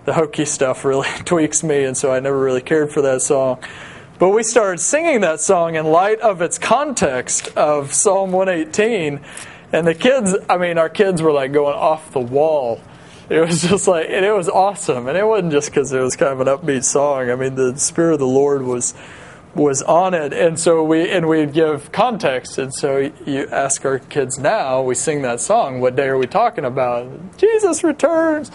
[0.07, 3.62] the hokey stuff really tweaks me, and so I never really cared for that song.
[4.18, 9.20] But we started singing that song in light of its context of Psalm 118.
[9.72, 12.80] And the kids, I mean, our kids were like going off the wall
[13.30, 15.08] it was just like, and it was awesome.
[15.08, 17.30] And it wasn't just because it was kind of an upbeat song.
[17.30, 18.94] I mean, the Spirit of the Lord was
[19.54, 22.58] was on it, and so we and we'd give context.
[22.58, 25.80] And so you ask our kids now, we sing that song.
[25.80, 27.37] What day are we talking about?
[27.37, 28.50] Jesus returns.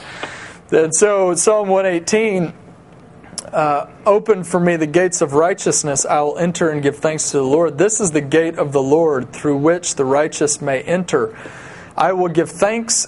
[0.72, 2.54] And so Psalm 118.
[3.54, 6.06] Uh, open for me the gates of righteousness.
[6.06, 7.80] I will enter and give thanks to the Lord.
[7.80, 11.36] This is the gate of the Lord through which the righteous may enter.
[11.98, 13.08] I will give thanks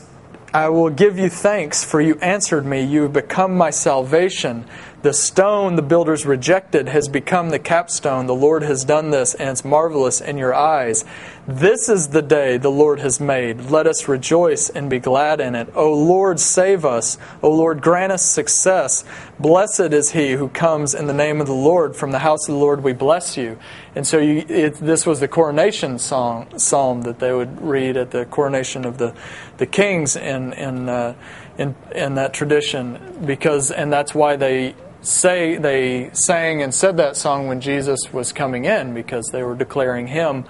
[0.54, 2.84] I will give you thanks, for you answered me.
[2.84, 4.66] You have become my salvation.
[5.02, 8.28] The stone the builders rejected has become the capstone.
[8.28, 11.06] The Lord has done this, and it's marvelous in your eyes.
[11.48, 13.72] This is the day the Lord has made.
[13.72, 15.70] Let us rejoice and be glad in it.
[15.74, 17.18] O Lord, save us.
[17.42, 19.04] O Lord, grant us success.
[19.40, 21.96] Blessed is he who comes in the name of the Lord.
[21.96, 23.58] From the house of the Lord we bless you.
[23.96, 28.12] And so you, it, this was the coronation song, psalm that they would read at
[28.12, 29.16] the coronation of the,
[29.58, 31.16] the kings in, in, uh,
[31.58, 33.24] in, in that tradition.
[33.26, 38.32] Because, and that's why they say they sang and said that song when Jesus was
[38.32, 40.46] coming in because they were declaring him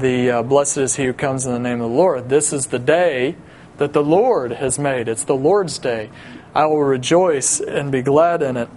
[0.00, 2.28] the uh, blessed is he who comes in the name of the Lord.
[2.28, 3.36] This is the day
[3.78, 5.08] that the Lord has made.
[5.08, 6.10] It's the Lord's day.
[6.54, 8.68] I will rejoice and be glad in it.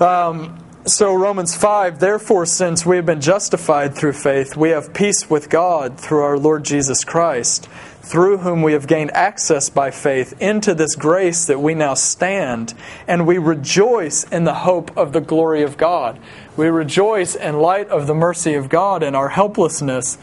[0.00, 5.28] Um, so, Romans 5 Therefore, since we have been justified through faith, we have peace
[5.28, 7.68] with God through our Lord Jesus Christ
[8.06, 12.72] through whom we have gained access by faith into this grace that we now stand,
[13.08, 16.16] and we rejoice in the hope of the glory of God.
[16.56, 20.18] We rejoice in light of the mercy of God and our helplessness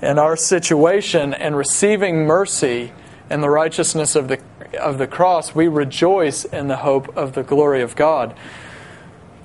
[0.00, 2.92] and our situation and receiving mercy
[3.28, 4.40] and the righteousness of the
[4.80, 8.34] of the cross, we rejoice in the hope of the glory of God.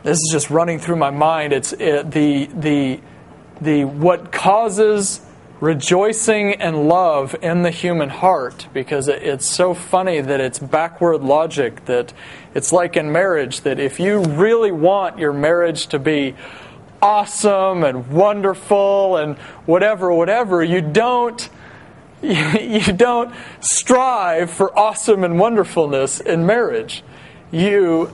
[0.04, 1.52] This is just running through my mind.
[1.52, 3.02] It's it, the the
[3.62, 5.22] the what causes
[5.64, 11.86] rejoicing and love in the human heart because it's so funny that it's backward logic
[11.86, 12.11] that
[12.53, 16.36] it's like in marriage that if you really want your marriage to be
[17.01, 21.49] awesome and wonderful and whatever whatever you don't
[22.22, 27.03] you don't strive for awesome and wonderfulness in marriage.
[27.51, 28.11] You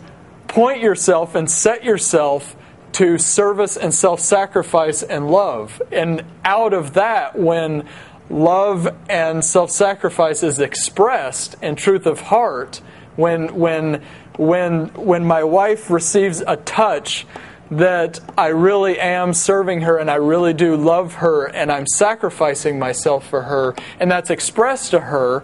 [0.47, 2.55] point yourself and set yourself
[2.93, 5.81] to service and self sacrifice and love.
[5.91, 7.87] And out of that, when
[8.29, 12.81] love and self sacrifice is expressed in truth of heart,
[13.15, 14.03] when, when,
[14.37, 17.25] when, when my wife receives a touch
[17.71, 22.79] that I really am serving her and I really do love her and I'm sacrificing
[22.79, 25.43] myself for her, and that's expressed to her,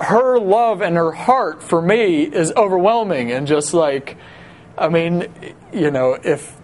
[0.00, 4.16] her love and her heart for me is overwhelming and just like,
[4.78, 5.28] I mean,
[5.72, 6.56] you know, if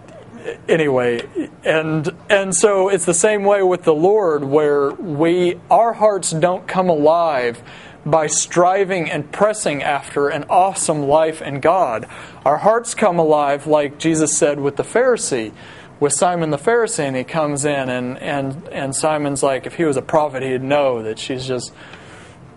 [0.67, 1.21] anyway,
[1.63, 6.67] and and so it's the same way with the Lord, where we our hearts don't
[6.67, 7.61] come alive
[8.05, 12.07] by striving and pressing after an awesome life in God.
[12.45, 15.53] Our hearts come alive, like Jesus said with the Pharisee,
[15.99, 19.85] with Simon the Pharisee, and he comes in, and and and Simon's like, if he
[19.85, 21.73] was a prophet, he'd know that she's just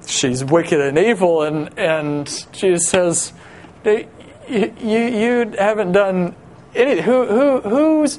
[0.07, 3.33] she's wicked and evil, and and Jesus says
[4.49, 6.35] you, you haven't done
[6.75, 7.05] anything.
[7.05, 8.19] Who, who, who's,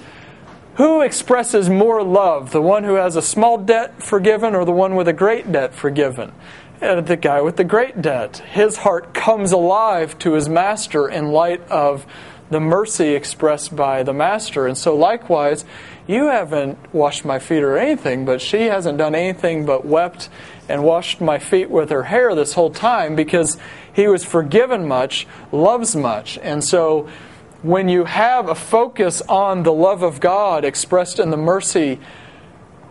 [0.76, 4.96] who expresses more love, the one who has a small debt forgiven or the one
[4.96, 6.32] with a great debt forgiven?
[6.80, 8.38] And the guy with the great debt.
[8.38, 12.06] His heart comes alive to his master in light of
[12.50, 14.68] the mercy expressed by the master.
[14.68, 15.66] And so, likewise,
[16.06, 20.30] you haven't washed my feet or anything, but she hasn't done anything but wept
[20.70, 23.58] and washed my feet with her hair this whole time because
[23.98, 26.38] he was forgiven much, loves much.
[26.44, 27.10] And so
[27.64, 32.00] when you have a focus on the love of God expressed in the mercy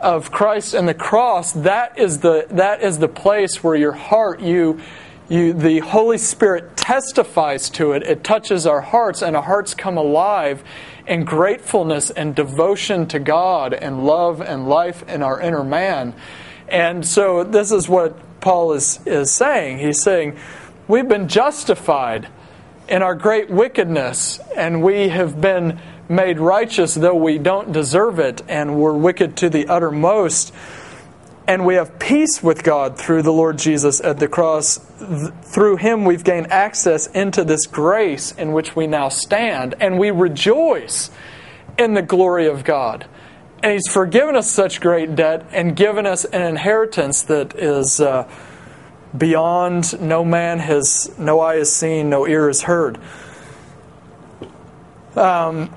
[0.01, 4.41] of Christ and the cross, that is the that is the place where your heart
[4.41, 4.81] you
[5.29, 8.03] you the Holy Spirit testifies to it.
[8.03, 10.65] It touches our hearts and our hearts come alive
[11.07, 16.15] in gratefulness and devotion to God and love and life in our inner man.
[16.69, 19.79] And so this is what Paul is, is saying.
[19.79, 20.37] He's saying,
[20.89, 22.29] We've been justified
[22.89, 28.43] in our great wickedness, and we have been made righteous though we don't deserve it,
[28.47, 30.55] and we're wicked to the uttermost.
[31.49, 34.79] And we have peace with God through the Lord Jesus at the cross.
[35.43, 40.13] Through him, we've gained access into this grace in which we now stand, and we
[40.13, 41.11] rejoice
[41.79, 43.07] in the glory of God.
[43.63, 48.29] And He's forgiven us such great debt and given us an inheritance that is uh,
[49.17, 52.99] beyond no man has, no eye has seen, no ear has heard.
[55.15, 55.75] Um,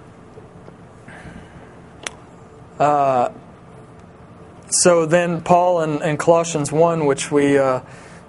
[2.80, 3.32] uh,
[4.70, 7.80] so then, Paul in, in, Colossians 1, which we, uh,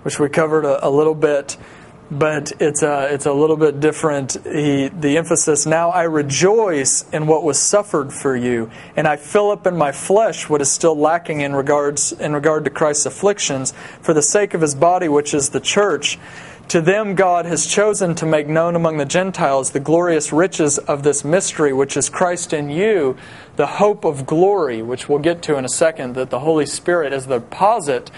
[0.03, 1.57] which we covered a, a little bit,
[2.11, 4.37] but it's a, it's a little bit different.
[4.45, 9.51] He, the emphasis now I rejoice in what was suffered for you, and I fill
[9.51, 13.73] up in my flesh what is still lacking in regards in regard to Christ's afflictions
[14.01, 16.19] for the sake of his body, which is the church
[16.71, 21.03] to them, God has chosen to make known among the Gentiles the glorious riches of
[21.03, 23.17] this mystery, which is Christ in you,
[23.57, 27.13] the hope of glory, which we'll get to in a second, that the Holy Spirit
[27.13, 28.13] is the deposit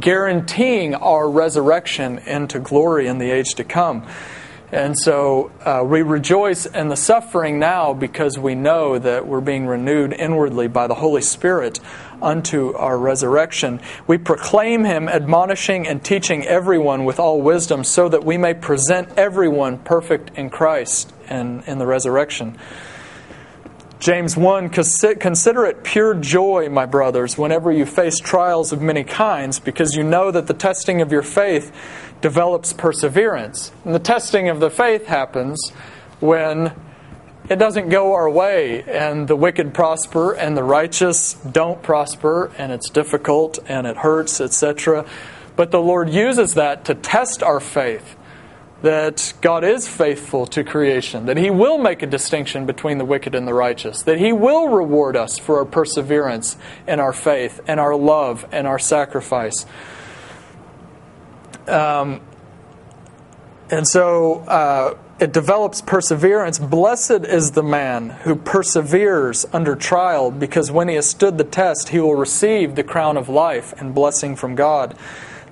[0.00, 4.06] guaranteeing our resurrection into glory in the age to come.
[4.72, 9.66] And so uh, we rejoice in the suffering now because we know that we're being
[9.66, 11.78] renewed inwardly by the Holy Spirit
[12.22, 13.80] unto our resurrection.
[14.06, 19.16] We proclaim him, admonishing and teaching everyone with all wisdom, so that we may present
[19.16, 22.58] everyone perfect in Christ and in the resurrection.
[24.00, 29.58] James 1 Consider it pure joy, my brothers, whenever you face trials of many kinds,
[29.58, 31.72] because you know that the testing of your faith
[32.20, 33.72] develops perseverance.
[33.84, 35.70] And the testing of the faith happens
[36.20, 36.72] when
[37.48, 42.72] it doesn't go our way and the wicked prosper and the righteous don't prosper and
[42.72, 45.06] it's difficult and it hurts, etc.
[45.56, 48.16] But the Lord uses that to test our faith
[48.82, 53.34] that God is faithful to creation, that He will make a distinction between the wicked
[53.34, 57.80] and the righteous, that He will reward us for our perseverance and our faith and
[57.80, 59.66] our love and our sacrifice.
[61.66, 62.20] Um,
[63.68, 66.58] and so uh, it develops perseverance.
[66.58, 71.88] Blessed is the man who perseveres under trial, because when he has stood the test,
[71.88, 74.96] he will receive the crown of life and blessing from God.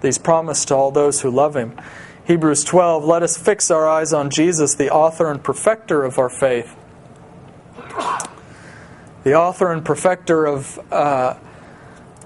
[0.02, 1.78] these promised to all those who love him.
[2.26, 6.28] Hebrews 12 Let us fix our eyes on Jesus, the author and perfecter of our
[6.28, 6.76] faith.
[9.24, 10.92] The author and perfecter of.
[10.92, 11.36] Uh,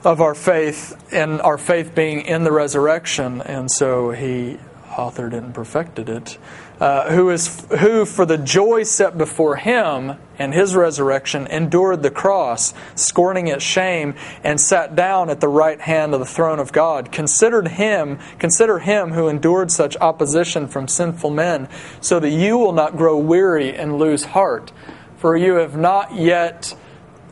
[0.02, 4.58] of our faith, and our faith being in the resurrection, and so he
[4.90, 6.38] authored and perfected it.
[6.80, 12.10] Uh, who is who for the joy set before him and his resurrection endured the
[12.10, 16.72] cross, scorning its shame, and sat down at the right hand of the throne of
[16.72, 17.12] God.
[17.12, 21.68] Considered him, consider him who endured such opposition from sinful men,
[22.00, 24.72] so that you will not grow weary and lose heart.
[25.18, 26.74] For you have not yet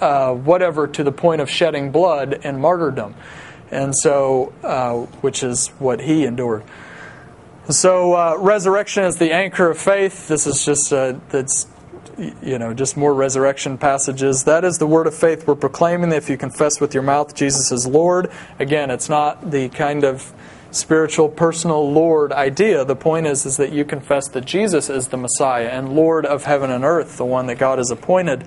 [0.02, 3.14] uh, whatever to the point of shedding blood and martyrdom,
[3.70, 6.64] and so uh, which is what he endured.
[7.70, 10.28] So uh, resurrection is the anchor of faith.
[10.28, 11.66] This is just uh, that's
[12.42, 14.44] you know just more resurrection passages.
[14.44, 16.12] That is the word of faith we're proclaiming.
[16.12, 20.32] If you confess with your mouth Jesus is Lord, again, it's not the kind of
[20.70, 25.16] spiritual personal lord idea the point is is that you confess that jesus is the
[25.16, 28.46] messiah and lord of heaven and earth the one that god has appointed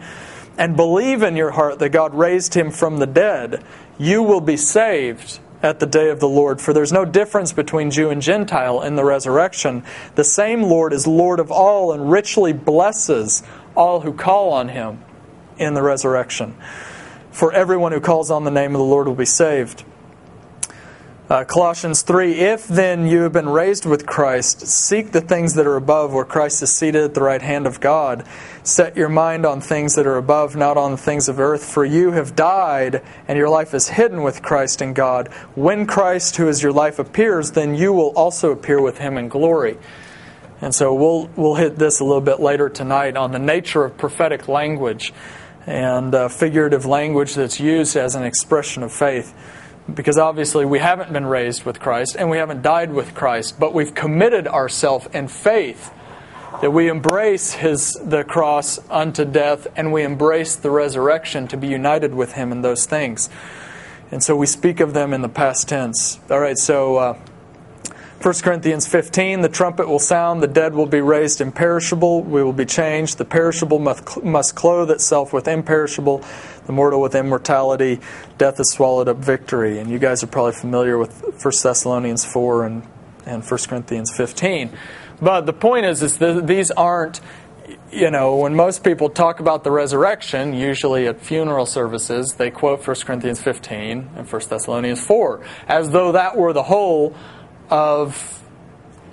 [0.57, 3.63] and believe in your heart that God raised him from the dead,
[3.97, 6.59] you will be saved at the day of the Lord.
[6.59, 9.83] For there's no difference between Jew and Gentile in the resurrection.
[10.15, 13.43] The same Lord is Lord of all and richly blesses
[13.75, 15.03] all who call on him
[15.57, 16.55] in the resurrection.
[17.31, 19.83] For everyone who calls on the name of the Lord will be saved.
[21.31, 25.65] Uh, Colossians 3 If then you have been raised with Christ, seek the things that
[25.65, 28.25] are above, where Christ is seated at the right hand of God.
[28.63, 31.85] Set your mind on things that are above, not on the things of earth, for
[31.85, 35.29] you have died, and your life is hidden with Christ in God.
[35.55, 39.29] When Christ, who is your life, appears, then you will also appear with him in
[39.29, 39.77] glory.
[40.59, 43.97] And so we'll, we'll hit this a little bit later tonight on the nature of
[43.97, 45.13] prophetic language
[45.65, 49.33] and uh, figurative language that's used as an expression of faith
[49.93, 53.73] because obviously we haven't been raised with Christ and we haven't died with Christ, but
[53.73, 55.93] we've committed ourselves in faith
[56.61, 61.67] that we embrace his the cross unto death and we embrace the resurrection to be
[61.67, 63.29] united with him in those things.
[64.11, 66.19] And so we speak of them in the past tense.
[66.29, 67.19] All right, so uh,
[68.21, 72.53] 1 Corinthians 15, the trumpet will sound, the dead will be raised imperishable, we will
[72.53, 73.17] be changed.
[73.17, 76.23] The perishable must, clothe itself with imperishable,
[76.67, 77.99] the mortal with immortality.
[78.37, 79.79] Death is swallowed up victory.
[79.79, 82.83] And you guys are probably familiar with 1 Thessalonians 4 and,
[83.25, 84.69] and 1 Corinthians 15.
[85.19, 87.21] But the point is, is that these aren't
[87.91, 92.85] you know, when most people talk about the resurrection, usually at funeral services, they quote
[92.85, 97.15] 1 Corinthians 15 and 1 Thessalonians 4 as though that were the whole
[97.71, 98.43] of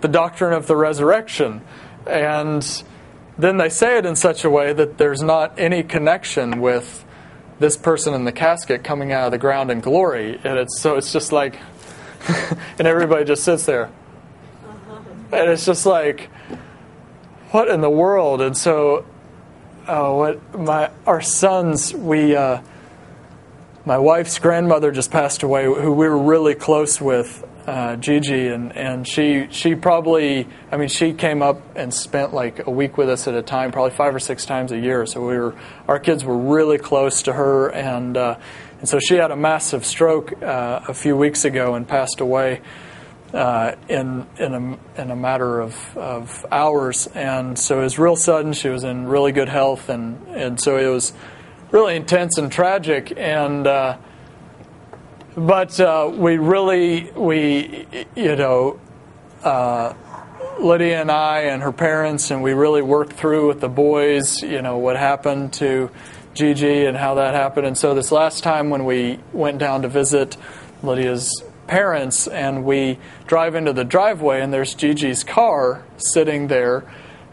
[0.01, 1.63] the doctrine of the resurrection.
[2.07, 2.83] And
[3.39, 7.05] then they say it in such a way that there's not any connection with
[7.61, 10.41] this person in the casket coming out of the ground in glory.
[10.45, 11.59] And it's so it's just like
[12.79, 13.91] and everybody just sits there.
[15.33, 16.31] And it's just like
[17.51, 18.41] what in the world?
[18.41, 19.07] And so
[19.87, 22.61] uh, what my our sons we uh,
[23.85, 28.75] my wife's grandmother just passed away who we were really close with uh, Gigi, and,
[28.75, 33.11] and she she probably I mean she came up and spent like a week with
[33.11, 35.05] us at a time, probably five or six times a year.
[35.05, 35.55] So we were
[35.87, 38.39] our kids were really close to her, and uh,
[38.81, 42.63] and so she had a massive stroke uh, a few weeks ago and passed away
[43.35, 47.07] uh, in in a in a matter of, of hours.
[47.09, 48.55] And so it was real sudden.
[48.55, 51.13] She was in really good health, and and so it was
[51.71, 53.99] really intense and tragic, and uh,
[55.39, 57.87] but uh, we really, we,
[58.17, 58.81] you know,
[59.43, 59.95] uh,
[60.61, 64.61] Lydia and I and her parents, and we really worked through with the boys, you
[64.63, 65.91] know, what happened to
[66.35, 67.67] Gigi and how that happened.
[67.67, 70.37] And so this last time when we went down to visit
[70.83, 76.85] Lydia's parents, and we drive into the driveway, and there's Gigi's car sitting there,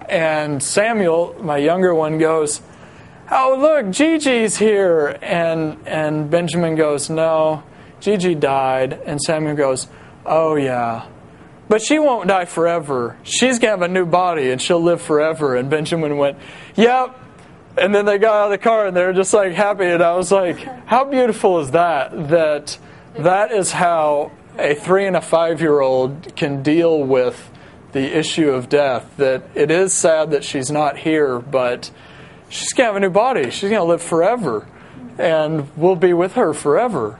[0.07, 2.61] and Samuel, my younger one, goes,
[3.31, 7.63] "Oh, look, Gigi's here," and and Benjamin goes, "No."
[8.05, 9.87] Gigi died, and Samuel goes,
[10.27, 11.07] Oh, yeah.
[11.67, 13.17] But she won't die forever.
[13.23, 15.55] She's going to have a new body and she'll live forever.
[15.55, 16.37] And Benjamin went,
[16.75, 17.19] Yep.
[17.79, 19.85] And then they got out of the car and they were just like happy.
[19.85, 22.29] And I was like, How beautiful is that?
[22.29, 22.77] That
[23.17, 27.49] that is how a three and a five year old can deal with
[27.93, 29.17] the issue of death.
[29.17, 31.89] That it is sad that she's not here, but
[32.49, 33.49] she's going to have a new body.
[33.49, 34.67] She's going to live forever.
[35.17, 37.17] And we'll be with her forever.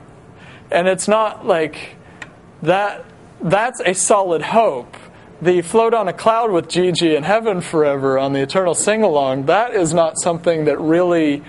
[0.70, 1.96] And it's not like
[2.62, 3.04] that
[3.40, 4.96] that's a solid hope.
[5.40, 9.46] The float on a cloud with Gigi in heaven forever on the eternal sing along,
[9.46, 11.42] that is not something that really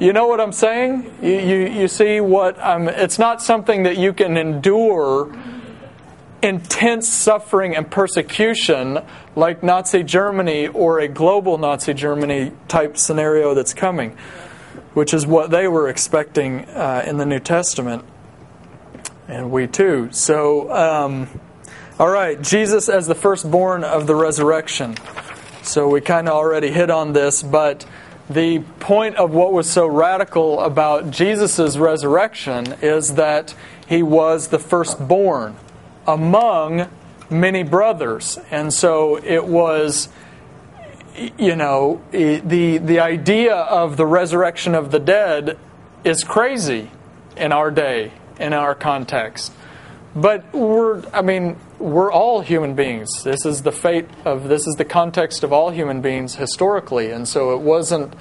[0.00, 1.14] you know what I'm saying?
[1.22, 5.32] You, you, you see what I'm it's not something that you can endure
[6.42, 8.98] intense suffering and persecution
[9.36, 14.16] like Nazi Germany or a global Nazi Germany type scenario that's coming,
[14.94, 18.04] which is what they were expecting uh, in the New Testament.
[19.28, 20.08] And we too.
[20.12, 21.28] So, um,
[21.98, 24.96] all right, Jesus as the firstborn of the resurrection.
[25.62, 27.86] So we kind of already hit on this, but
[28.28, 33.54] the point of what was so radical about Jesus' resurrection is that
[33.86, 35.56] he was the firstborn
[36.06, 36.88] among
[37.30, 38.38] many brothers.
[38.50, 40.08] And so it was,
[41.38, 45.58] you know, the, the idea of the resurrection of the dead
[46.04, 46.90] is crazy
[47.36, 48.12] in our day,
[48.42, 49.52] in our context.
[50.14, 53.08] But we're, I mean, we're all human beings.
[53.24, 57.10] This is the fate of, this is the context of all human beings historically.
[57.10, 58.12] And so it wasn't,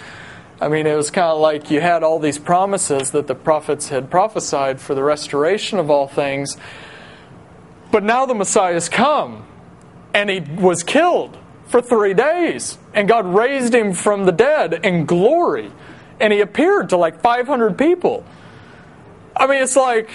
[0.61, 3.89] I mean, it was kind of like you had all these promises that the prophets
[3.89, 6.55] had prophesied for the restoration of all things.
[7.91, 9.45] But now the Messiah has come,
[10.13, 12.77] and he was killed for three days.
[12.93, 15.71] And God raised him from the dead in glory.
[16.21, 18.23] And he appeared to like 500 people.
[19.35, 20.09] I mean, it's like,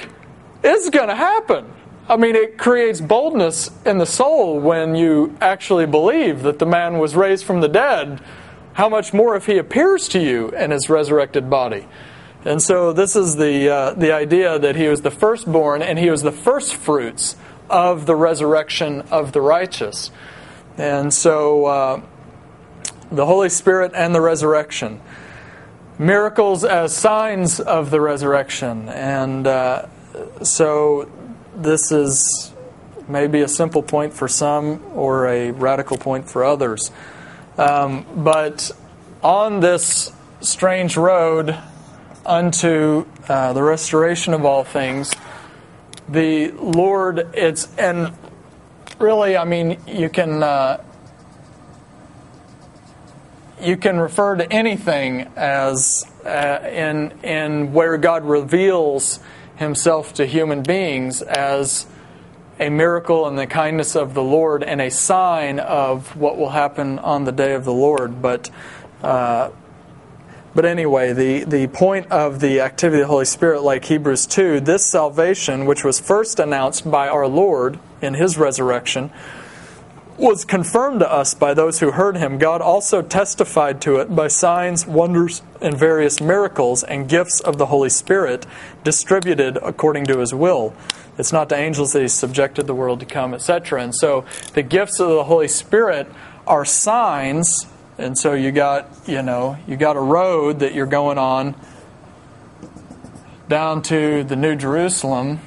[0.63, 1.73] it's going to happen.
[2.09, 6.99] I mean, it creates boldness in the soul when you actually believe that the man
[6.99, 8.21] was raised from the dead.
[8.75, 11.89] How much more if he appears to you in his resurrected body?
[12.45, 16.11] And so, this is the, uh, the idea that he was the firstborn and he
[16.11, 17.35] was the first fruits
[17.69, 20.13] of the resurrection of the righteous.
[20.79, 22.03] And so, uh,
[23.11, 25.01] the Holy Spirit and the resurrection.
[25.99, 28.89] Miracles as signs of the resurrection.
[28.91, 29.87] And uh,
[30.43, 31.11] so
[31.55, 32.53] this is
[33.09, 36.91] maybe a simple point for some or a radical point for others.
[37.57, 38.71] Um, but
[39.23, 41.57] on this strange road
[42.27, 45.15] unto uh, the restoration of all things,
[46.09, 48.13] the Lord, it's, and
[48.99, 50.43] really, I mean, you can.
[50.43, 50.83] Uh,
[53.61, 59.21] you can refer to anything as uh, in in where God reveals
[59.57, 61.87] himself to human beings as
[62.59, 66.99] a miracle and the kindness of the Lord and a sign of what will happen
[66.99, 68.21] on the day of the Lord.
[68.21, 68.51] But
[69.03, 69.51] uh,
[70.57, 74.61] but anyway, the, the point of the activity of the Holy Spirit, like Hebrews 2,
[74.61, 79.11] this salvation, which was first announced by our Lord in his resurrection,
[80.19, 84.29] was confirmed to us by those who heard him, God also testified to it by
[84.29, 88.47] signs, wonders, and various miracles and gifts of the Holy Spirit
[88.85, 90.75] distributed according to his will.
[91.19, 93.83] It's not to angels that he subjected the world to come, etc.
[93.83, 96.07] And so the gifts of the Holy Spirit
[96.47, 97.67] are signs.
[97.99, 101.55] And so you got, you know, you got a road that you're going on
[103.49, 105.41] down to the New Jerusalem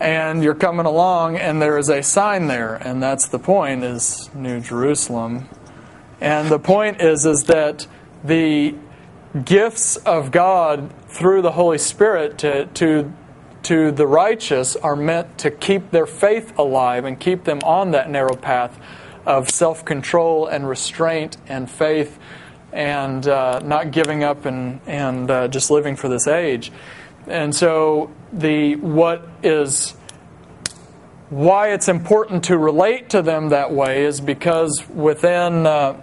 [0.00, 4.30] and you're coming along and there is a sign there and that's the point is
[4.34, 5.48] new jerusalem.
[6.20, 7.86] And the point is is that
[8.24, 8.74] the
[9.44, 13.12] gifts of god through the holy spirit to, to,
[13.62, 18.08] to the righteous are meant to keep their faith alive and keep them on that
[18.08, 18.80] narrow path
[19.26, 22.18] of self-control and restraint and faith
[22.72, 26.72] and uh, not giving up and, and uh, just living for this age
[27.26, 29.94] and so the what is
[31.30, 35.96] why it's important to relate to them that way is because within uh,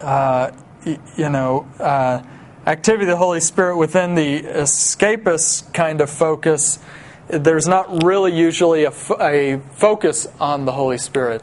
[0.00, 0.50] uh,
[0.84, 2.22] you know uh,
[2.66, 6.78] activity of the Holy Spirit within the escapist kind of focus,
[7.28, 8.90] there's not really usually a,
[9.72, 11.42] focus on the Holy Spirit,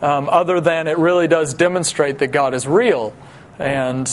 [0.00, 3.14] um, other than it really does demonstrate that God is real,
[3.58, 4.10] and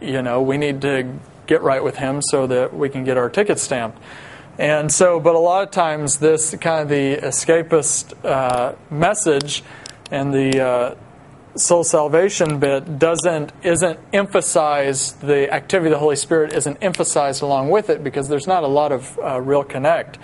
[0.00, 1.18] you know we need to
[1.50, 3.98] get right with Him so that we can get our ticket stamped.
[4.56, 9.64] And so, but a lot of times, this kind of the escapist uh, message
[10.10, 10.94] and the uh,
[11.56, 15.20] soul salvation bit doesn't isn't emphasized.
[15.20, 18.68] The activity of the Holy Spirit isn't emphasized along with it because there's not a
[18.68, 20.18] lot of uh, real connect.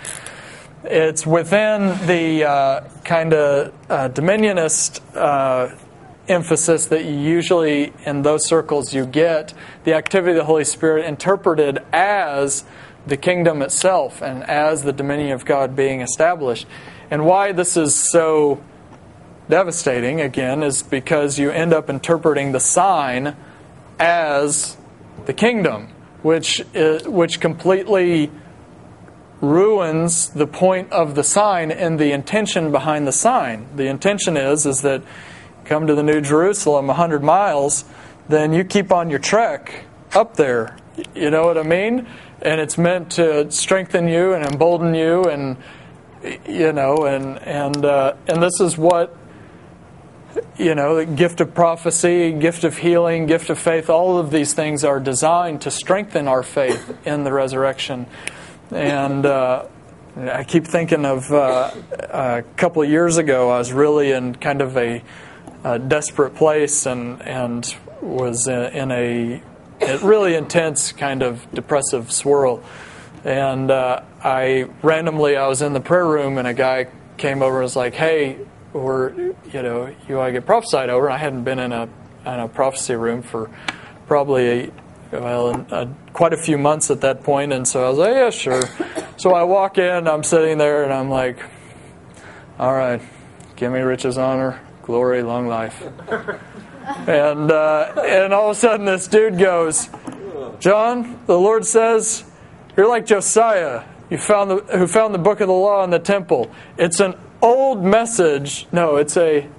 [0.83, 5.75] It's within the uh, kind of uh, dominionist uh,
[6.27, 9.53] emphasis that usually in those circles you get
[9.83, 12.63] the activity of the Holy Spirit interpreted as
[13.05, 16.67] the kingdom itself and as the dominion of God being established.
[17.09, 18.61] And why this is so
[19.49, 23.35] devastating, again, is because you end up interpreting the sign
[23.99, 24.75] as
[25.25, 25.87] the kingdom,
[26.21, 28.29] which, is, which completely
[29.39, 33.67] ruins the point of the sign and the intention behind the sign.
[33.75, 35.01] The intention is is that
[35.67, 37.85] come to the New Jerusalem 100 miles,
[38.29, 40.77] then you keep on your trek up there.
[41.13, 42.07] You know what I mean?
[42.41, 45.57] And it's meant to strengthen you and embolden you and
[46.47, 49.15] you know, and and uh, and this is what
[50.57, 54.53] you know, the gift of prophecy, gift of healing, gift of faith, all of these
[54.53, 58.05] things are designed to strengthen our faith in the resurrection.
[58.71, 59.65] And uh,
[60.17, 61.71] I keep thinking of uh,
[62.09, 65.01] a couple of years ago, I was really in kind of a,
[65.73, 69.41] a desperate place and, and was in a,
[69.81, 72.63] a really intense kind of depressive swirl.
[73.25, 76.87] And uh, I randomly, I was in the prayer room and a guy
[77.17, 78.37] came over and was like, hey,
[78.73, 79.13] or
[79.51, 81.09] you know you want to get prophesied over.
[81.09, 81.89] I hadn't been in a
[82.25, 83.49] in a prophecy room for
[84.07, 84.71] probably
[85.11, 88.13] a, well a, quite a few months at that point, and so I was like,
[88.13, 88.61] yeah, sure.
[89.17, 91.39] So I walk in, I'm sitting there, and I'm like,
[92.59, 93.01] all right,
[93.55, 95.83] give me riches, honor, glory, long life.
[97.07, 99.89] and uh, and all of a sudden, this dude goes,
[100.59, 102.23] John, the Lord says,
[102.77, 103.83] you're like Josiah.
[104.09, 106.49] You found the, who found the book of the law in the temple.
[106.77, 108.65] It's an old message.
[108.71, 109.49] No, it's a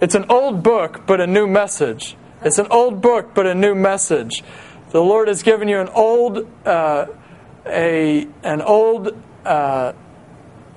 [0.00, 2.16] it's an old book but a new message.
[2.42, 4.44] It's an old book but a new message.
[4.90, 7.06] The Lord has given you an old uh,
[7.66, 9.94] a an old uh,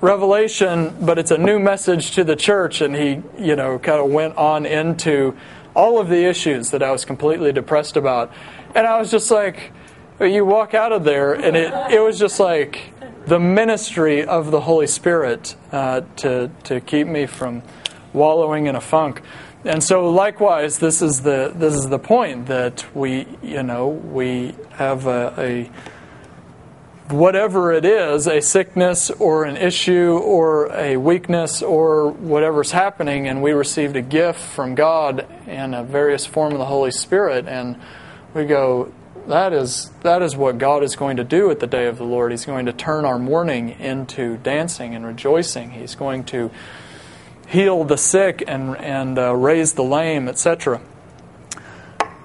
[0.00, 2.80] revelation, but it's a new message to the church.
[2.80, 5.36] And he, you know, kind of went on into
[5.74, 8.32] all of the issues that I was completely depressed about.
[8.74, 9.72] And I was just like,
[10.20, 12.94] you walk out of there, and it, it was just like,
[13.26, 17.62] the ministry of the Holy Spirit uh, to, to keep me from
[18.12, 19.20] wallowing in a funk.
[19.64, 24.54] And so, likewise, this is the this is the point that we you know we
[24.70, 25.70] have a, a
[27.10, 33.42] whatever it is, a sickness or an issue or a weakness or whatever's happening, and
[33.42, 37.76] we received a gift from God in a various form of the Holy Spirit, and
[38.34, 38.92] we go,
[39.28, 42.04] that is that is what God is going to do at the day of the
[42.04, 42.30] Lord.
[42.30, 45.72] He's going to turn our mourning into dancing and rejoicing.
[45.72, 46.50] He's going to
[47.48, 50.80] heal the sick and and uh, raise the lame, etc.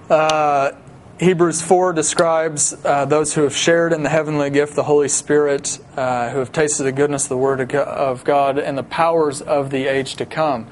[0.10, 0.74] Uh,
[1.22, 5.78] Hebrews 4 describes uh, those who have shared in the heavenly gift, the Holy Spirit,
[5.96, 9.70] uh, who have tasted the goodness of the Word of God and the powers of
[9.70, 10.66] the age to come.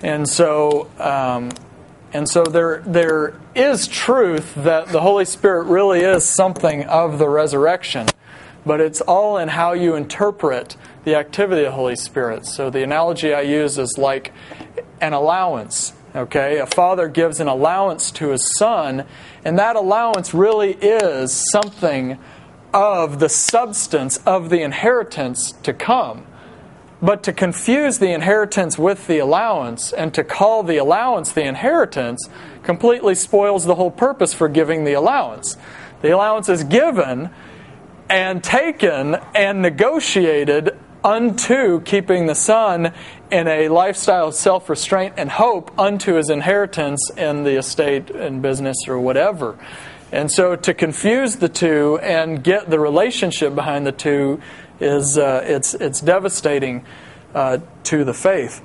[0.00, 1.50] And so, um,
[2.12, 7.28] and so there, there is truth that the Holy Spirit really is something of the
[7.28, 8.06] resurrection,
[8.64, 12.46] but it's all in how you interpret the activity of the Holy Spirit.
[12.46, 14.32] So the analogy I use is like
[15.00, 15.94] an allowance.
[16.16, 19.04] Okay, a father gives an allowance to his son,
[19.44, 22.18] and that allowance really is something
[22.72, 26.24] of the substance of the inheritance to come.
[27.02, 32.28] But to confuse the inheritance with the allowance and to call the allowance the inheritance
[32.62, 35.56] completely spoils the whole purpose for giving the allowance.
[36.00, 37.30] The allowance is given
[38.08, 42.94] and taken and negotiated unto keeping the son
[43.34, 48.40] in a lifestyle of self restraint and hope unto his inheritance in the estate and
[48.40, 49.58] business or whatever.
[50.12, 54.40] And so to confuse the two and get the relationship behind the two
[54.78, 56.86] is uh, it's it's devastating
[57.34, 58.62] uh, to the faith.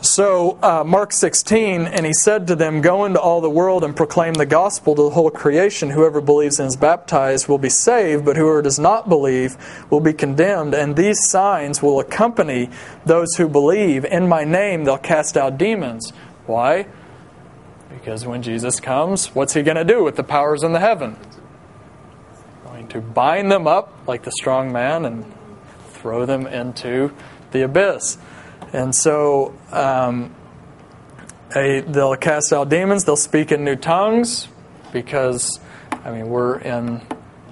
[0.00, 3.96] So, uh, Mark 16, and he said to them, Go into all the world and
[3.96, 5.90] proclaim the gospel to the whole creation.
[5.90, 9.56] Whoever believes and is baptized will be saved, but whoever does not believe
[9.90, 10.72] will be condemned.
[10.72, 12.70] And these signs will accompany
[13.06, 14.04] those who believe.
[14.04, 16.12] In my name they'll cast out demons.
[16.46, 16.86] Why?
[17.90, 21.16] Because when Jesus comes, what's he going to do with the powers in the heaven?
[22.64, 25.24] Going to bind them up like the strong man and
[25.90, 27.12] throw them into
[27.50, 28.18] the abyss.
[28.72, 30.34] And so um,
[31.54, 34.48] a, they'll cast out demons, they'll speak in new tongues
[34.92, 35.60] because,
[36.04, 37.02] I mean, we're in.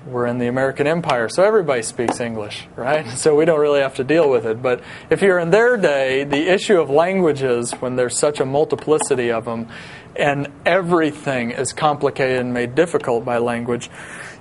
[0.07, 3.05] We're in the American Empire, so everybody speaks English, right?
[3.17, 4.63] So we don't really have to deal with it.
[4.63, 9.33] But if you're in their day, the issue of languages, when there's such a multiplicity
[9.33, 9.67] of them,
[10.15, 13.91] and everything is complicated and made difficult by language,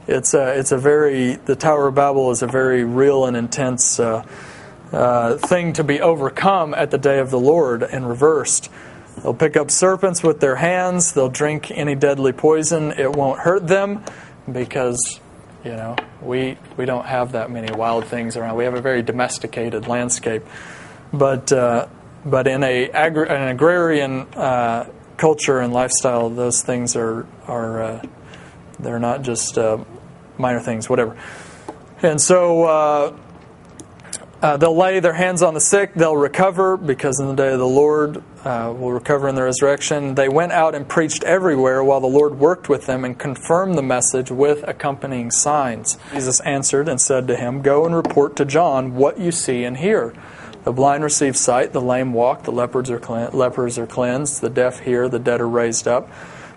[0.07, 3.99] it's a, it's a very, the Tower of Babel is a very real and intense
[3.99, 4.23] uh,
[4.91, 8.69] uh, thing to be overcome at the day of the Lord and reversed.
[9.21, 13.67] They'll pick up serpents with their hands, they'll drink any deadly poison, it won't hurt
[13.67, 14.03] them
[14.51, 15.19] because,
[15.63, 18.55] you know, we, we don't have that many wild things around.
[18.55, 20.43] We have a very domesticated landscape.
[21.13, 21.87] But, uh,
[22.25, 28.03] but in a agri- an agrarian uh, culture and lifestyle, those things are, are uh,
[28.79, 29.83] they're not just uh,
[30.37, 31.17] minor things, whatever.
[32.01, 33.15] And so
[34.41, 37.59] uh, they'll lay their hands on the sick, they'll recover because in the day of
[37.59, 40.15] the Lord, uh, will recover in the resurrection.
[40.15, 43.81] They went out and preached everywhere while the Lord worked with them and confirmed the
[43.81, 45.97] message with accompanying signs.
[46.13, 49.77] Jesus answered and said to him, Go and report to John what you see and
[49.77, 50.13] hear.
[50.63, 52.99] The blind receive sight, the lame walk, the lepers are,
[53.31, 56.09] lepers are cleansed, the deaf hear, the dead are raised up.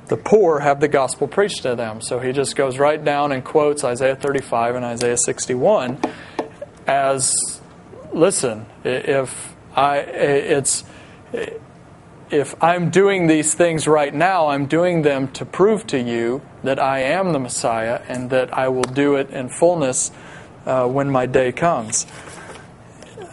[0.07, 2.01] The poor have the gospel preached to them.
[2.01, 6.01] So he just goes right down and quotes Isaiah 35 and Isaiah 61
[6.87, 7.58] as
[8.13, 10.85] listen, if I it's
[12.31, 16.79] if I'm doing these things right now, I'm doing them to prove to you that
[16.79, 20.11] I am the Messiah and that I will do it in fullness
[20.67, 22.07] uh, when my day comes.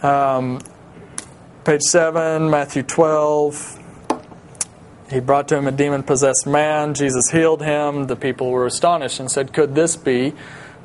[0.02, 0.60] Um,
[1.64, 3.82] page 7, Matthew 12.
[5.10, 6.94] He brought to him a demon possessed man.
[6.94, 8.06] Jesus healed him.
[8.06, 10.32] The people were astonished and said, Could this be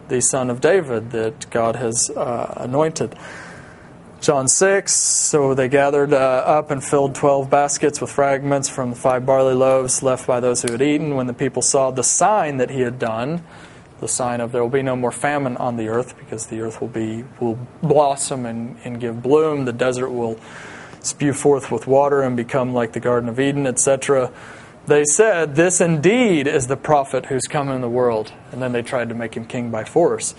[0.10, 3.16] the son of David that God has uh, anointed?
[4.22, 8.96] John 6, so they gathered uh, up and filled 12 baskets with fragments from the
[8.96, 11.16] five barley loaves left by those who had eaten.
[11.16, 13.44] When the people saw the sign that he had done,
[14.00, 16.82] the sign of there will be no more famine on the earth because the earth
[16.82, 20.40] will be will blossom and, and give bloom, the desert will
[21.00, 24.32] spew forth with water and become like the Garden of Eden, etc.
[24.86, 28.32] They said, This indeed is the prophet who's come in the world.
[28.52, 30.36] And then they tried to make him king by force.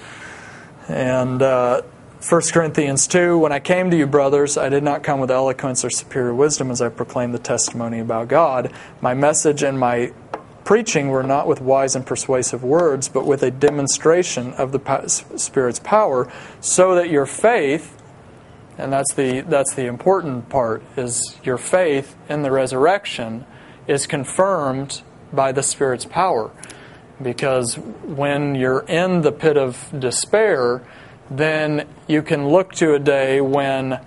[0.88, 1.82] And uh,
[2.28, 5.84] 1 Corinthians 2 When I came to you, brothers, I did not come with eloquence
[5.84, 8.72] or superior wisdom as I proclaimed the testimony about God.
[9.00, 10.12] My message and my
[10.64, 15.80] preaching were not with wise and persuasive words, but with a demonstration of the Spirit's
[15.80, 18.00] power, so that your faith,
[18.78, 23.44] and that's the, that's the important part, is your faith in the resurrection
[23.88, 25.02] is confirmed
[25.32, 26.52] by the Spirit's power.
[27.20, 30.82] Because when you're in the pit of despair,
[31.38, 34.00] then you can look to a day when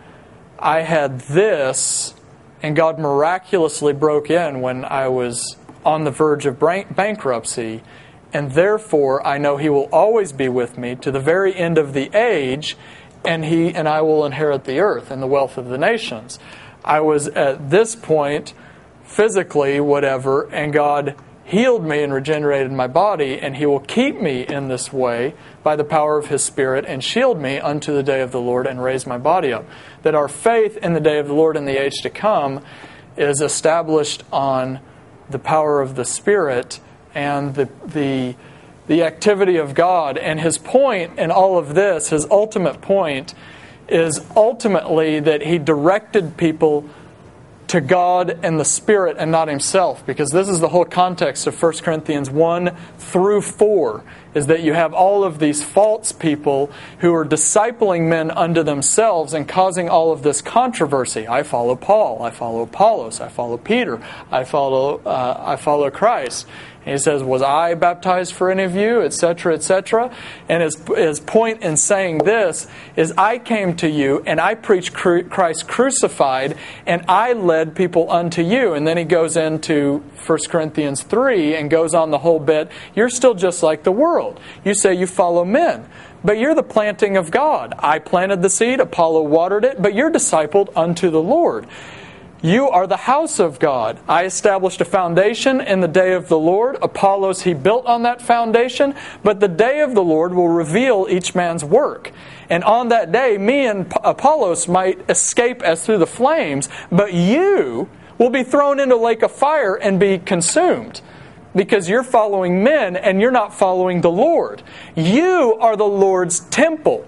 [0.59, 2.13] I had this
[2.61, 5.55] and God miraculously broke in when I was
[5.85, 7.83] on the verge of bankruptcy.
[8.33, 11.93] And therefore, I know He will always be with me to the very end of
[11.93, 12.75] the age,
[13.23, 16.39] and He and I will inherit the earth and the wealth of the nations.
[16.83, 18.53] I was at this point,
[19.03, 24.41] physically, whatever, and God healed me and regenerated my body, and He will keep me
[24.41, 25.35] in this way
[25.65, 28.67] by the power of his Spirit and shield me unto the day of the Lord
[28.67, 29.65] and raise my body up.
[30.03, 32.63] That our faith in the day of the Lord and the age to come
[33.17, 34.79] is established on
[35.27, 36.79] the power of the Spirit
[37.15, 38.35] and the, the,
[38.85, 40.19] the activity of God.
[40.19, 43.33] And his point in all of this, his ultimate point,
[43.89, 46.87] is ultimately that he directed people
[47.69, 51.59] to God and the Spirit and not himself, because this is the whole context of
[51.59, 54.03] 1 Corinthians 1 through 4,
[54.35, 56.69] is that you have all of these false people
[56.99, 61.27] who are discipling men unto themselves and causing all of this controversy.
[61.27, 66.45] I follow Paul, I follow Apollos, I follow Peter, I follow, uh, I follow Christ.
[66.85, 69.01] He says, Was I baptized for any of you?
[69.01, 70.15] Etc., etc.
[70.47, 74.93] And his, his point in saying this is, I came to you and I preached
[74.93, 78.73] Christ crucified and I led people unto you.
[78.73, 82.71] And then he goes into 1 Corinthians 3 and goes on the whole bit.
[82.93, 84.39] You're still just like the world.
[84.63, 85.89] You say you follow men.
[86.23, 87.75] But you're the planting of God.
[87.77, 91.67] I planted the seed, Apollo watered it, but you're discipled unto the Lord.
[92.45, 93.97] You are the house of God.
[94.07, 96.77] I established a foundation in the day of the Lord.
[96.79, 98.93] Apollos, he built on that foundation,
[99.23, 102.11] but the day of the Lord will reveal each man's work.
[102.47, 107.89] And on that day, me and Apollos might escape as through the flames, but you
[108.19, 111.01] will be thrown into a lake of fire and be consumed
[111.55, 114.61] because you're following men and you're not following the Lord.
[114.95, 117.07] You are the Lord's temple.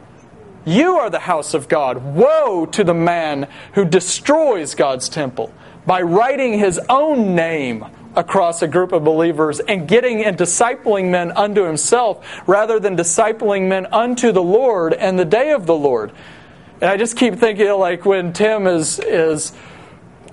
[0.68, 2.04] You are the house of God.
[2.14, 5.54] Woe to the man who destroys God's temple
[5.86, 7.86] by writing his own name
[8.18, 13.70] across a group of believers and getting and discipling men unto himself rather than discipling
[13.70, 16.12] men unto the Lord and the day of the Lord.
[16.82, 19.54] And I just keep thinking like when Tim is is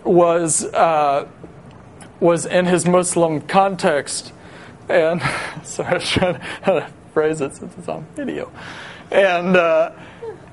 [0.02, 1.28] was uh,
[2.18, 4.32] was in his Muslim context,
[4.88, 5.22] and
[5.62, 8.50] sorry, I trying to phrase it since it's on video,
[9.12, 9.56] and.
[9.56, 9.92] Uh,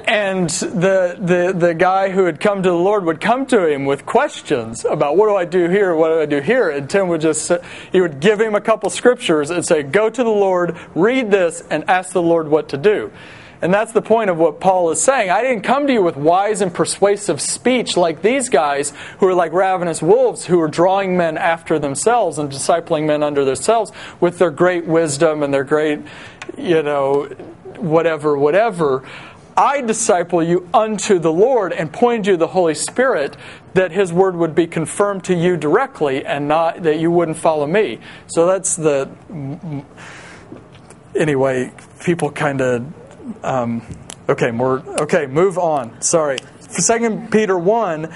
[0.06, 3.86] and the, the, the guy who had come to the Lord would come to him
[3.86, 7.08] with questions about what do I do here, what do I do here, and Tim
[7.08, 7.52] would just
[7.92, 11.64] he would give him a couple scriptures and say, "Go to the Lord, read this,
[11.70, 13.12] and ask the Lord what to do."
[13.62, 15.30] And that's the point of what Paul is saying.
[15.30, 19.36] I didn't come to you with wise and persuasive speech like these guys who are
[19.36, 24.40] like ravenous wolves who are drawing men after themselves and discipling men under themselves with
[24.40, 26.00] their great wisdom and their great,
[26.58, 27.26] you know,
[27.78, 29.04] whatever, whatever.
[29.56, 33.36] I disciple you unto the Lord and point you to the Holy Spirit,
[33.74, 37.68] that His word would be confirmed to you directly and not that you wouldn't follow
[37.68, 38.00] me.
[38.28, 39.10] So that's the.
[41.16, 41.72] Anyway,
[42.04, 42.94] people kind of.
[43.44, 43.86] Um,
[44.30, 44.80] okay, more.
[45.02, 46.02] Okay, move on.
[46.02, 46.38] Sorry.
[46.60, 48.12] Second Peter 1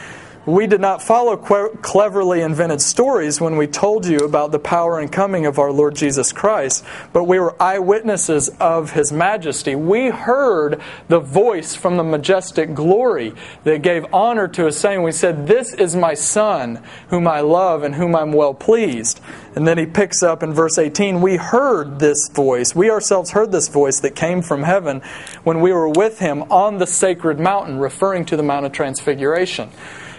[0.46, 5.12] we did not follow cleverly invented stories when we told you about the power and
[5.12, 9.74] coming of our Lord Jesus Christ, but we were eyewitnesses of his majesty.
[9.74, 13.34] We heard the voice from the majestic glory
[13.64, 15.02] that gave honor to his saying.
[15.02, 19.20] We said, This is my Son, whom I love and whom I'm well pleased.
[19.56, 22.76] And then he picks up in verse 18 We heard this voice.
[22.76, 25.02] We ourselves heard this voice that came from heaven
[25.44, 29.72] when we were with him on the sacred mountain, referring to the Mount of Transfiguration.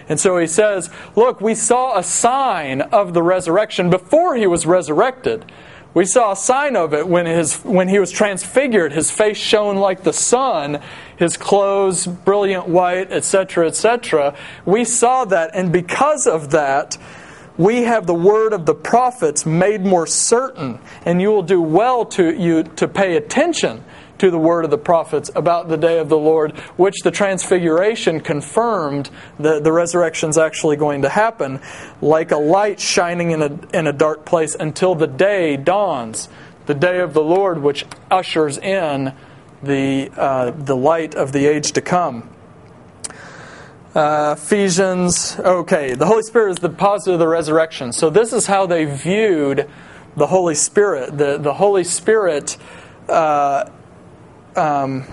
[0.09, 4.65] And so he says, Look, we saw a sign of the resurrection before he was
[4.65, 5.45] resurrected.
[5.93, 8.93] We saw a sign of it when, his, when he was transfigured.
[8.93, 10.79] His face shone like the sun,
[11.17, 14.35] his clothes brilliant white, etc., etc.
[14.65, 16.97] We saw that, and because of that,
[17.57, 22.05] we have the word of the prophets made more certain, and you will do well
[22.05, 23.83] to, you, to pay attention
[24.19, 28.19] to the word of the prophets about the day of the Lord, which the transfiguration
[28.19, 29.09] confirmed
[29.39, 31.59] that the resurrection is actually going to happen,
[32.01, 36.29] like a light shining in a, in a dark place until the day dawns,
[36.65, 39.13] the day of the Lord, which ushers in
[39.63, 42.29] the, uh, the light of the age to come.
[43.95, 47.91] Uh, Ephesians, okay, the Holy Spirit is the positive of the resurrection.
[47.91, 49.67] So, this is how they viewed
[50.15, 51.17] the Holy Spirit.
[51.17, 52.57] The, the Holy Spirit
[53.09, 53.69] uh,
[54.57, 55.05] um,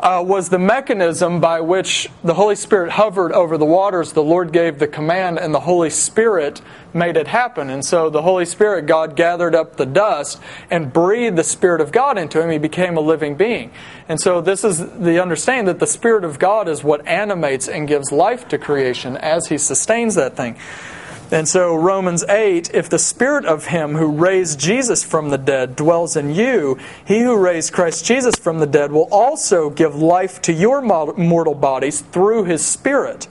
[0.00, 4.12] uh, was the mechanism by which the Holy Spirit hovered over the waters.
[4.12, 6.62] The Lord gave the command, and the Holy Spirit
[6.94, 7.68] made it happen.
[7.68, 11.92] And so the Holy Spirit, God gathered up the dust and breathed the Spirit of
[11.92, 12.50] God into him.
[12.50, 13.72] He became a living being.
[14.08, 17.86] And so this is the understanding that the Spirit of God is what animates and
[17.86, 20.56] gives life to creation as He sustains that thing.
[21.32, 25.76] And so, Romans 8 if the spirit of him who raised Jesus from the dead
[25.76, 30.42] dwells in you, he who raised Christ Jesus from the dead will also give life
[30.42, 33.28] to your mortal bodies through his spirit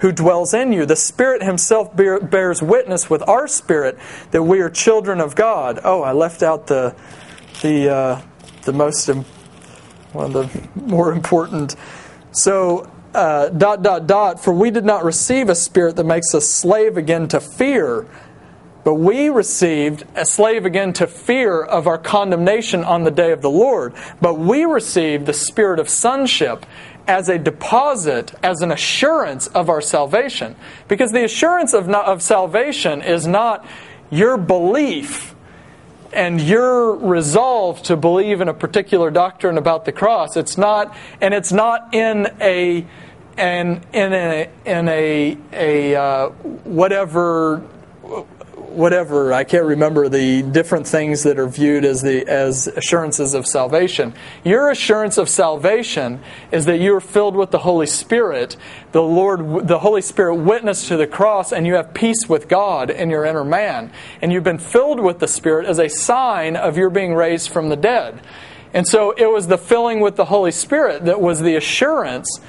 [0.00, 0.86] who dwells in you.
[0.86, 3.98] The Spirit Himself bears witness with our spirit
[4.30, 5.80] that we are children of God.
[5.84, 6.94] Oh, I left out the
[7.62, 8.22] the uh,
[8.62, 9.08] the most
[10.12, 11.76] one of the more important.
[12.32, 16.48] So uh, dot, dot, dot, for we did not receive a spirit that makes us
[16.48, 18.06] slave again to fear,
[18.84, 23.42] but we received a slave again to fear of our condemnation on the day of
[23.42, 23.94] the Lord.
[24.20, 26.66] But we received the spirit of sonship
[27.08, 30.54] as a deposit, as an assurance of our salvation.
[30.86, 33.66] Because the assurance of, not, of salvation is not
[34.10, 35.34] your belief
[36.12, 40.36] and your resolve to believe in a particular doctrine about the cross.
[40.36, 42.86] It's not, and it's not in a
[43.36, 46.28] and in a in a a uh,
[46.64, 47.58] whatever
[48.76, 53.46] whatever I can't remember the different things that are viewed as the as assurances of
[53.46, 54.14] salvation.
[54.44, 56.20] Your assurance of salvation
[56.52, 58.56] is that you are filled with the Holy Spirit.
[58.92, 62.90] The Lord the Holy Spirit witnessed to the cross and you have peace with God
[62.90, 63.90] in your inner man.
[64.20, 67.70] And you've been filled with the Spirit as a sign of your being raised from
[67.70, 68.20] the dead.
[68.74, 72.40] And so it was the filling with the Holy Spirit that was the assurance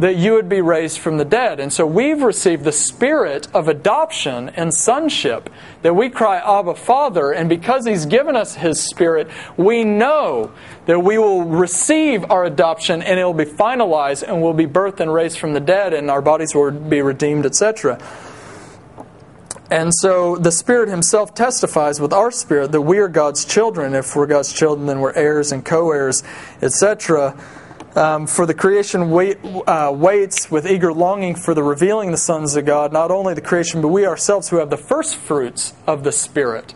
[0.00, 1.60] that you would be raised from the dead.
[1.60, 5.50] And so we've received the spirit of adoption and sonship
[5.82, 7.32] that we cry, Abba, Father.
[7.32, 9.28] And because He's given us His spirit,
[9.58, 10.52] we know
[10.86, 15.00] that we will receive our adoption and it will be finalized and we'll be birthed
[15.00, 18.00] and raised from the dead and our bodies will be redeemed, etc.
[19.70, 23.94] And so the Spirit Himself testifies with our spirit that we are God's children.
[23.94, 26.24] If we're God's children, then we're heirs and co heirs,
[26.62, 27.38] etc.
[27.96, 32.54] Um, for the creation wait, uh, waits with eager longing for the revealing the sons
[32.54, 36.04] of God, not only the creation, but we ourselves who have the first fruits of
[36.04, 36.74] the Spirit.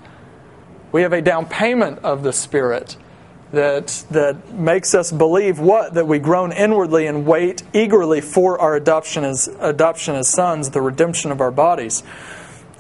[0.91, 2.97] We have a down payment of the Spirit
[3.53, 5.95] that, that makes us believe what?
[5.95, 10.83] That we groan inwardly and wait eagerly for our adoption as, adoption as sons, the
[10.83, 12.03] redemption of our bodies.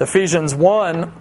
[0.01, 1.13] Ephesians 1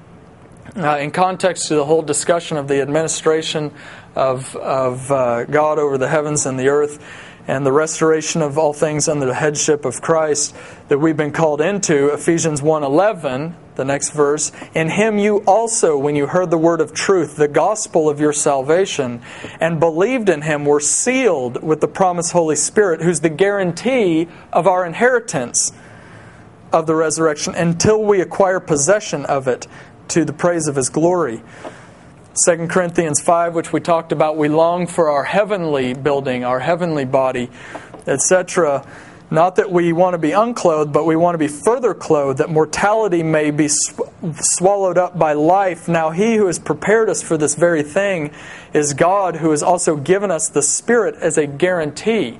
[0.75, 3.71] uh, in context to the whole discussion of the administration
[4.15, 7.03] of, of uh, God over the heavens and the earth
[7.47, 10.55] and the restoration of all things under the headship of Christ
[10.87, 12.13] that we've been called into.
[12.13, 16.93] Ephesians 1:11 the next verse in him you also when you heard the word of
[16.93, 19.21] truth the gospel of your salvation
[19.59, 24.67] and believed in him were sealed with the promised holy spirit who's the guarantee of
[24.67, 25.73] our inheritance
[26.71, 29.67] of the resurrection until we acquire possession of it
[30.07, 31.41] to the praise of his glory
[32.35, 37.05] 2 Corinthians 5, which we talked about, we long for our heavenly building, our heavenly
[37.05, 37.51] body,
[38.07, 38.87] etc.
[39.29, 42.49] Not that we want to be unclothed, but we want to be further clothed, that
[42.49, 44.01] mortality may be sw-
[44.39, 45.87] swallowed up by life.
[45.87, 48.31] Now, He who has prepared us for this very thing
[48.73, 52.39] is God, who has also given us the Spirit as a guarantee.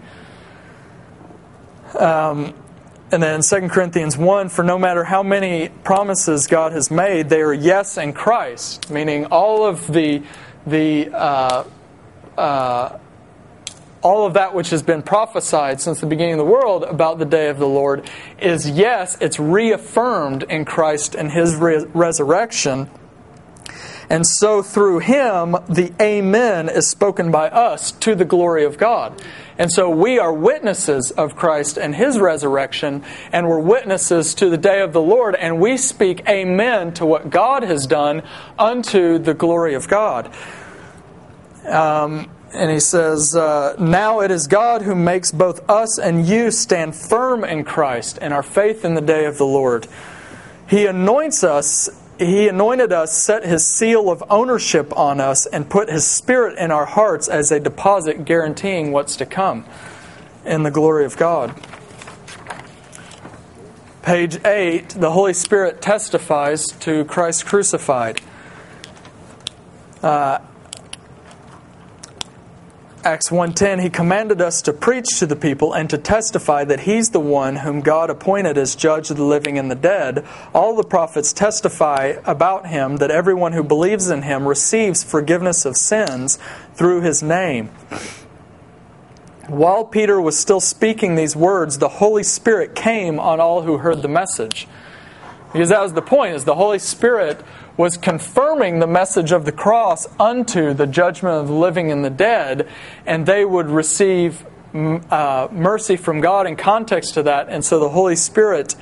[1.99, 2.55] Um,
[3.13, 7.41] and then 2 Corinthians 1 For no matter how many promises God has made, they
[7.41, 10.23] are yes in Christ, meaning all of the,
[10.65, 11.63] the uh,
[12.35, 12.97] uh,
[14.01, 17.25] all of that which has been prophesied since the beginning of the world about the
[17.25, 18.09] day of the Lord
[18.39, 22.89] is yes, it's reaffirmed in Christ and his re- resurrection.
[24.09, 29.21] And so through him, the Amen is spoken by us to the glory of God.
[29.57, 34.57] And so we are witnesses of Christ and his resurrection, and we're witnesses to the
[34.57, 38.23] day of the Lord, and we speak Amen to what God has done
[38.57, 40.33] unto the glory of God.
[41.67, 46.51] Um, and he says, uh, Now it is God who makes both us and you
[46.51, 49.87] stand firm in Christ and our faith in the day of the Lord.
[50.67, 51.89] He anoints us
[52.19, 56.71] he anointed us, set his seal of ownership on us, and put his spirit in
[56.71, 59.65] our hearts as a deposit guaranteeing what's to come
[60.45, 61.55] in the glory of God.
[64.03, 68.21] Page 8 The Holy Spirit testifies to Christ crucified.
[70.01, 70.39] Uh,
[73.05, 77.09] Acts 1:10 he commanded us to preach to the people and to testify that he's
[77.09, 80.23] the one whom God appointed as judge of the living and the dead.
[80.53, 85.75] All the prophets testify about him that everyone who believes in him receives forgiveness of
[85.75, 86.39] sins
[86.75, 87.71] through his name.
[89.47, 94.01] While Peter was still speaking these words, the Holy Spirit came on all who heard
[94.01, 94.65] the message.
[95.51, 97.41] Because that was the point is the Holy Spirit
[97.77, 102.09] was confirming the message of the cross unto the judgment of the living and the
[102.09, 102.67] dead,
[103.05, 107.49] and they would receive uh, mercy from God in context to that.
[107.49, 108.75] And so the Holy Spirit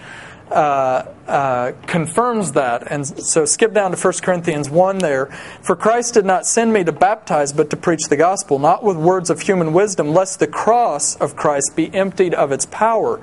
[0.52, 2.92] uh, uh, confirms that.
[2.92, 5.28] And so skip down to 1 Corinthians 1 there.
[5.62, 8.98] For Christ did not send me to baptize, but to preach the gospel, not with
[8.98, 13.22] words of human wisdom, lest the cross of Christ be emptied of its power.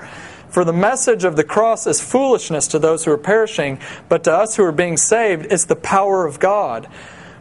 [0.48, 3.78] For the message of the cross is foolishness to those who are perishing,
[4.08, 6.88] but to us who are being saved, it's the power of God.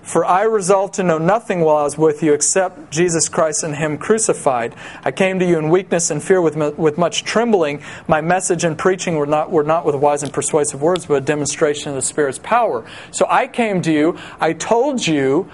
[0.07, 3.75] For I resolved to know nothing while I was with you except Jesus Christ and
[3.75, 4.73] Him crucified.
[5.03, 7.81] I came to you in weakness and fear with, with much trembling.
[8.07, 11.21] My message and preaching were not, were not with wise and persuasive words, but a
[11.21, 12.85] demonstration of the Spirit's power.
[13.11, 15.49] So I came to you, I told you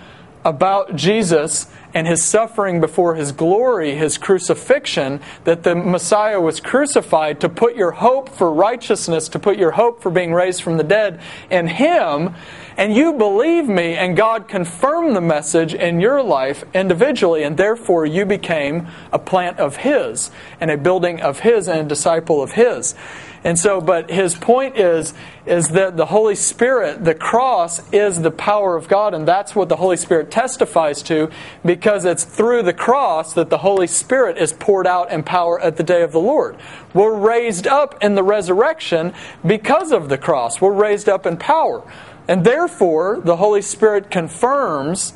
[0.45, 7.39] about Jesus and his suffering before his glory, his crucifixion, that the Messiah was crucified
[7.41, 10.83] to put your hope for righteousness, to put your hope for being raised from the
[10.83, 11.19] dead
[11.49, 12.33] in him.
[12.75, 18.05] And you believe me, and God confirmed the message in your life individually, and therefore
[18.05, 22.53] you became a plant of His, and a building of His, and a disciple of
[22.53, 22.95] His.
[23.43, 25.13] And so, but his point is,
[25.45, 29.67] is that the Holy Spirit, the cross, is the power of God, and that's what
[29.67, 31.29] the Holy Spirit testifies to,
[31.65, 35.75] because it's through the cross that the Holy Spirit is poured out in power at
[35.75, 36.55] the day of the Lord.
[36.93, 39.13] We're raised up in the resurrection
[39.45, 40.61] because of the cross.
[40.61, 41.83] We're raised up in power.
[42.29, 45.13] And therefore, the Holy Spirit confirms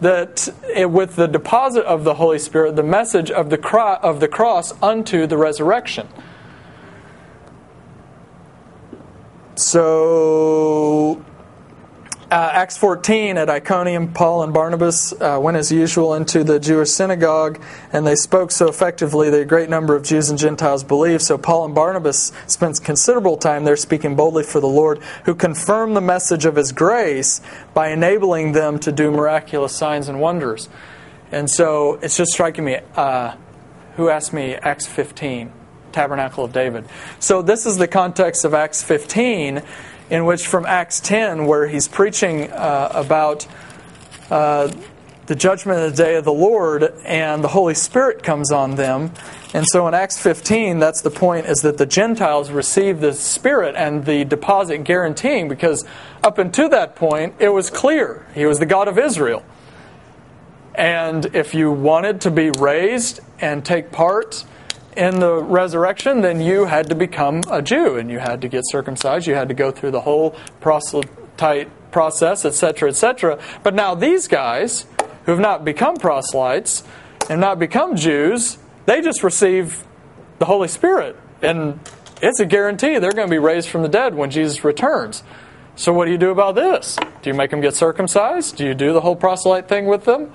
[0.00, 4.18] that eh, with the deposit of the Holy Spirit, the message of the, cro- of
[4.18, 6.08] the cross unto the resurrection.
[9.60, 11.22] So,
[12.30, 16.88] uh, Acts 14 at Iconium, Paul and Barnabas uh, went as usual into the Jewish
[16.88, 17.60] synagogue,
[17.92, 21.20] and they spoke so effectively that a great number of Jews and Gentiles believed.
[21.20, 25.94] So, Paul and Barnabas spent considerable time there speaking boldly for the Lord, who confirmed
[25.94, 27.42] the message of his grace
[27.74, 30.70] by enabling them to do miraculous signs and wonders.
[31.30, 32.78] And so, it's just striking me.
[32.96, 33.36] Uh,
[33.96, 35.52] who asked me Acts 15?
[35.92, 36.86] Tabernacle of David.
[37.18, 39.62] So this is the context of Acts 15,
[40.10, 43.46] in which from Acts 10, where he's preaching uh, about
[44.30, 44.72] uh,
[45.26, 49.12] the judgment of the day of the Lord, and the Holy Spirit comes on them.
[49.54, 53.76] And so in Acts 15, that's the point, is that the Gentiles receive the Spirit
[53.76, 55.84] and the deposit guaranteeing, because
[56.24, 58.26] up until that point, it was clear.
[58.34, 59.44] He was the God of Israel.
[60.74, 64.44] And if you wanted to be raised and take part
[64.96, 68.62] in the resurrection, then you had to become a Jew and you had to get
[68.66, 69.26] circumcised.
[69.26, 73.38] You had to go through the whole proselyte process, etc., etc.
[73.62, 74.86] But now these guys
[75.24, 76.84] who have not become proselytes
[77.28, 79.84] and not become Jews, they just receive
[80.38, 81.16] the Holy Spirit.
[81.42, 81.80] And
[82.22, 85.22] it's a guarantee they're going to be raised from the dead when Jesus returns.
[85.76, 86.96] So, what do you do about this?
[87.22, 88.56] Do you make them get circumcised?
[88.56, 90.32] Do you do the whole proselyte thing with them?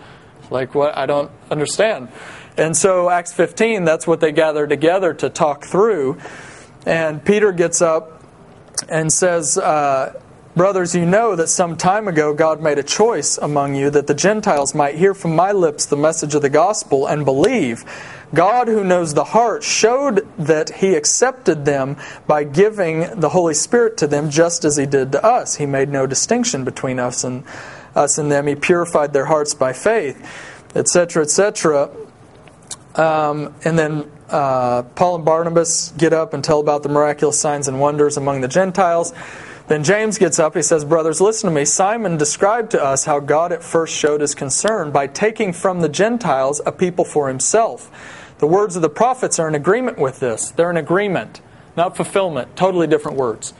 [0.49, 0.97] Like, what?
[0.97, 2.09] I don't understand.
[2.57, 6.17] And so, Acts 15, that's what they gather together to talk through.
[6.85, 8.23] And Peter gets up
[8.87, 10.21] and says, uh,
[10.55, 14.13] Brothers, you know that some time ago God made a choice among you that the
[14.13, 17.83] Gentiles might hear from my lips the message of the gospel and believe.
[18.33, 23.97] God, who knows the heart, showed that He accepted them by giving the Holy Spirit
[23.97, 25.55] to them just as He did to us.
[25.55, 27.43] He made no distinction between us and
[27.93, 28.47] us and them.
[28.47, 30.25] He purified their hearts by faith,
[30.73, 31.91] etc., etc.
[32.95, 37.67] Um, and then uh, Paul and Barnabas get up and tell about the miraculous signs
[37.67, 39.13] and wonders among the Gentiles.
[39.67, 40.55] Then James gets up.
[40.55, 41.65] He says, Brothers, listen to me.
[41.65, 45.89] Simon described to us how God at first showed his concern by taking from the
[45.89, 47.91] Gentiles a people for himself.
[48.37, 50.51] The words of the prophets are in agreement with this.
[50.51, 51.41] They're in agreement,
[51.75, 52.55] not fulfillment.
[52.55, 53.53] Totally different words.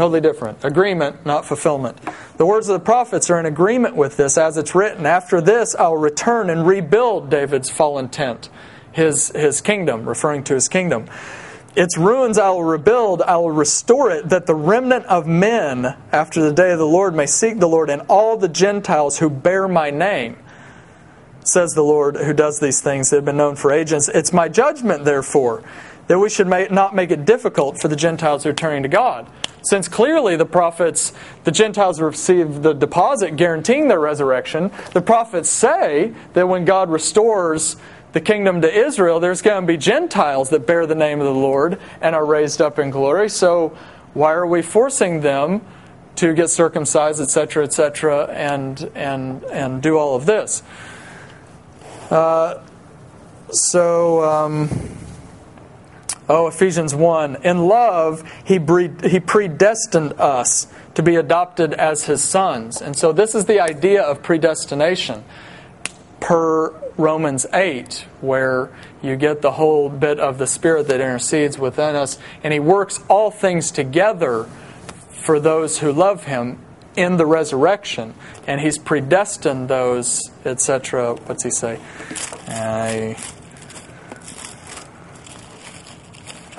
[0.00, 0.64] Totally different.
[0.64, 1.98] Agreement, not fulfillment.
[2.38, 5.74] The words of the prophets are in agreement with this, as it's written After this,
[5.74, 8.48] I'll return and rebuild David's fallen tent,
[8.92, 11.04] his, his kingdom, referring to his kingdom.
[11.76, 16.40] Its ruins I will rebuild, I will restore it, that the remnant of men after
[16.40, 19.68] the day of the Lord may seek the Lord, and all the Gentiles who bear
[19.68, 20.38] my name,
[21.44, 24.08] says the Lord who does these things that have been known for ages.
[24.08, 25.62] It's my judgment, therefore,
[26.10, 28.88] that we should make, not make it difficult for the Gentiles who are turning to
[28.88, 29.28] God.
[29.62, 31.12] Since clearly the prophets,
[31.44, 37.76] the Gentiles receive the deposit guaranteeing their resurrection, the prophets say that when God restores
[38.10, 41.32] the kingdom to Israel, there's going to be Gentiles that bear the name of the
[41.32, 43.28] Lord and are raised up in glory.
[43.28, 43.68] So
[44.12, 45.64] why are we forcing them
[46.16, 50.64] to get circumcised, etc., etc., and and and do all of this?
[52.10, 52.60] Uh,
[53.52, 54.24] so.
[54.24, 54.96] Um,
[56.32, 57.42] Oh, Ephesians 1.
[57.42, 58.60] In love, he,
[59.04, 62.80] he predestined us to be adopted as his sons.
[62.80, 65.24] And so, this is the idea of predestination
[66.20, 68.70] per Romans 8, where
[69.02, 73.00] you get the whole bit of the Spirit that intercedes within us, and He works
[73.08, 74.44] all things together
[75.10, 76.60] for those who love Him
[76.94, 78.14] in the resurrection,
[78.46, 81.14] and He's predestined those, etc.
[81.14, 81.80] What's He say?
[82.46, 83.16] I,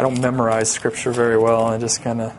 [0.02, 1.64] I don't memorize Scripture very well.
[1.64, 2.36] I just kind of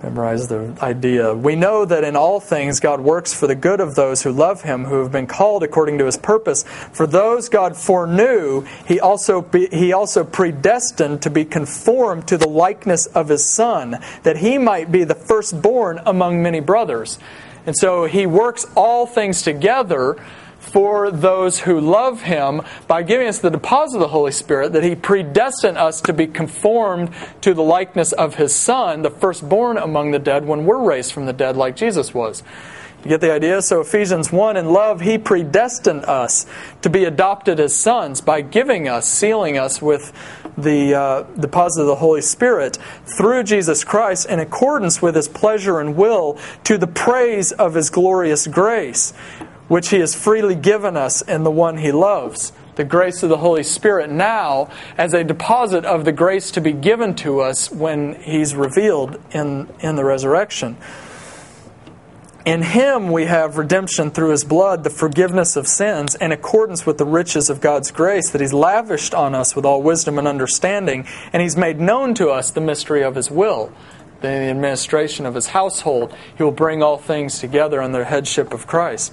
[0.00, 1.34] memorize the idea.
[1.34, 4.62] We know that in all things God works for the good of those who love
[4.62, 6.62] him, who have been called according to his purpose.
[6.62, 12.48] For those God foreknew, he also be, he also predestined to be conformed to the
[12.48, 17.18] likeness of his son, that he might be the firstborn among many brothers.
[17.66, 20.16] And so he works all things together
[20.62, 24.84] for those who love him by giving us the deposit of the Holy Spirit that
[24.84, 27.10] he predestined us to be conformed
[27.40, 31.26] to the likeness of his Son, the firstborn among the dead, when we're raised from
[31.26, 32.42] the dead like Jesus was.
[33.02, 33.60] You get the idea?
[33.62, 36.46] So, Ephesians 1 in love, he predestined us
[36.82, 40.12] to be adopted as sons by giving us, sealing us with
[40.56, 45.80] the uh, deposit of the Holy Spirit through Jesus Christ in accordance with his pleasure
[45.80, 49.12] and will to the praise of his glorious grace
[49.72, 52.52] which He has freely given us in the one He loves.
[52.74, 54.68] The grace of the Holy Spirit now
[54.98, 59.70] as a deposit of the grace to be given to us when He's revealed in,
[59.80, 60.76] in the resurrection.
[62.44, 66.98] In Him we have redemption through His blood, the forgiveness of sins, in accordance with
[66.98, 71.06] the riches of God's grace that He's lavished on us with all wisdom and understanding,
[71.32, 73.72] and He's made known to us the mystery of His will
[74.20, 76.14] the administration of his household.
[76.36, 79.12] He will bring all things together under the headship of Christ.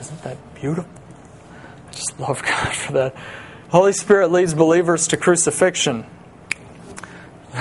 [0.00, 0.90] Isn't that beautiful?
[1.88, 3.14] I just love God for that.
[3.68, 6.06] Holy Spirit leads believers to crucifixion.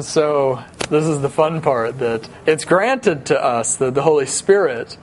[0.00, 4.98] so, this is the fun part that it's granted to us that the Holy Spirit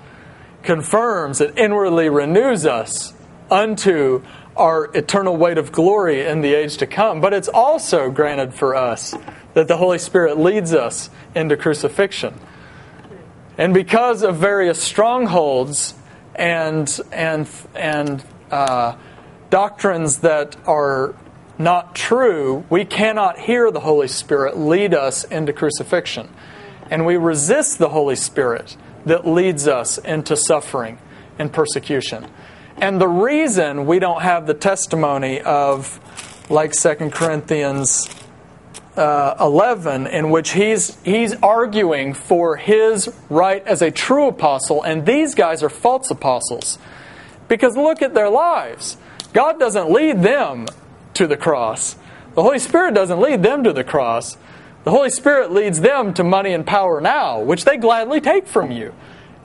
[0.63, 3.13] confirms and inwardly renews us
[3.49, 4.21] unto
[4.55, 7.19] our eternal weight of glory in the age to come.
[7.19, 9.15] But it's also granted for us
[9.53, 12.39] that the Holy Spirit leads us into crucifixion.
[13.61, 15.93] And because of various strongholds
[16.33, 18.95] and, and, and uh,
[19.51, 21.13] doctrines that are
[21.59, 26.27] not true, we cannot hear the Holy Spirit lead us into crucifixion.
[26.89, 28.75] And we resist the Holy Spirit
[29.05, 30.97] that leads us into suffering
[31.37, 32.25] and persecution.
[32.77, 35.99] And the reason we don't have the testimony of,
[36.49, 38.09] like 2 Corinthians
[38.97, 45.05] uh, 11 in which he's, he's arguing for his right as a true apostle, and
[45.05, 46.77] these guys are false apostles.
[47.47, 48.97] Because look at their lives.
[49.33, 50.67] God doesn't lead them
[51.13, 51.95] to the cross,
[52.33, 54.37] the Holy Spirit doesn't lead them to the cross.
[54.83, 58.71] The Holy Spirit leads them to money and power now, which they gladly take from
[58.71, 58.93] you.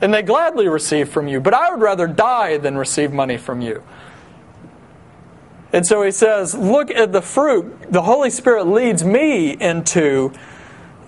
[0.01, 1.40] And they gladly receive from you.
[1.40, 3.82] But I would rather die than receive money from you.
[5.72, 7.90] And so he says, Look at the fruit.
[7.90, 10.32] The Holy Spirit leads me into,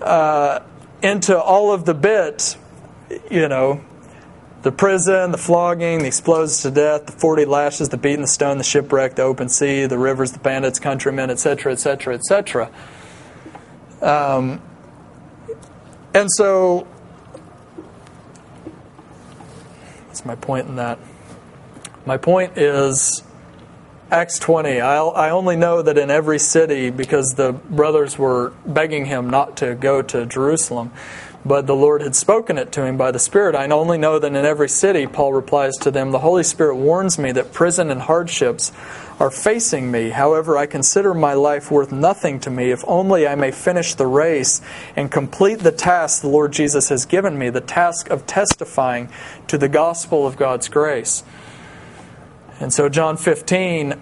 [0.01, 0.59] uh,
[1.01, 2.57] into all of the bits,
[3.31, 3.81] you know,
[4.61, 8.57] the prison, the flogging, the explosions to death, the 40 lashes, the beating, the stone,
[8.57, 12.69] the shipwreck, the open sea, the rivers, the bandits, countrymen, etc., etc., etc.
[14.01, 14.61] Um,
[16.13, 16.85] and so,
[20.07, 20.99] what's my point in that?
[22.05, 23.23] My point is
[24.11, 24.81] Acts 20.
[24.81, 29.57] I, I only know that in every city, because the brothers were begging him not
[29.57, 30.91] to go to Jerusalem,
[31.45, 33.53] but the Lord had spoken it to him by the Spirit.
[33.53, 37.19] I only know that in every city, Paul replies to them, the Holy Spirit warns
[37.19, 38.71] me that prison and hardships
[39.19, 40.09] are facing me.
[40.09, 44.07] However, I consider my life worth nothing to me if only I may finish the
[44.07, 44.59] race
[44.95, 49.09] and complete the task the Lord Jesus has given me, the task of testifying
[49.45, 51.23] to the gospel of God's grace.
[52.59, 53.99] And so, John 15,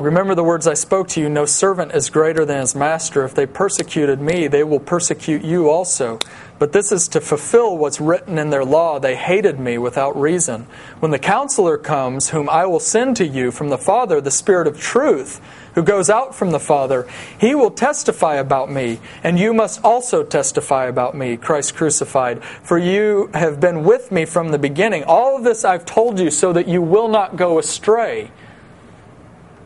[0.00, 3.22] Remember the words I spoke to you no servant is greater than his master.
[3.24, 6.18] If they persecuted me, they will persecute you also.
[6.60, 8.98] But this is to fulfill what's written in their law.
[8.98, 10.66] They hated me without reason.
[10.98, 14.66] When the counselor comes, whom I will send to you from the Father, the Spirit
[14.66, 15.40] of truth,
[15.74, 17.08] who goes out from the Father,
[17.38, 22.44] he will testify about me, and you must also testify about me, Christ crucified.
[22.44, 25.04] For you have been with me from the beginning.
[25.04, 28.30] All of this I've told you so that you will not go astray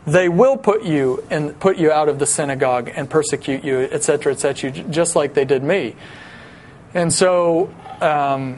[0.07, 4.33] they will put you and put you out of the synagogue and persecute you, etc.,
[4.33, 5.95] etc., just like they did me.
[6.95, 7.69] And so,
[7.99, 8.57] um,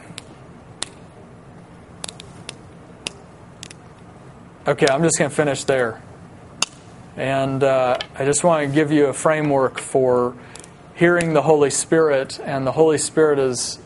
[4.67, 5.99] okay, I'm just going to finish there.
[7.15, 10.35] And uh, I just want to give you a framework for
[10.93, 13.79] hearing the Holy Spirit, and the Holy Spirit is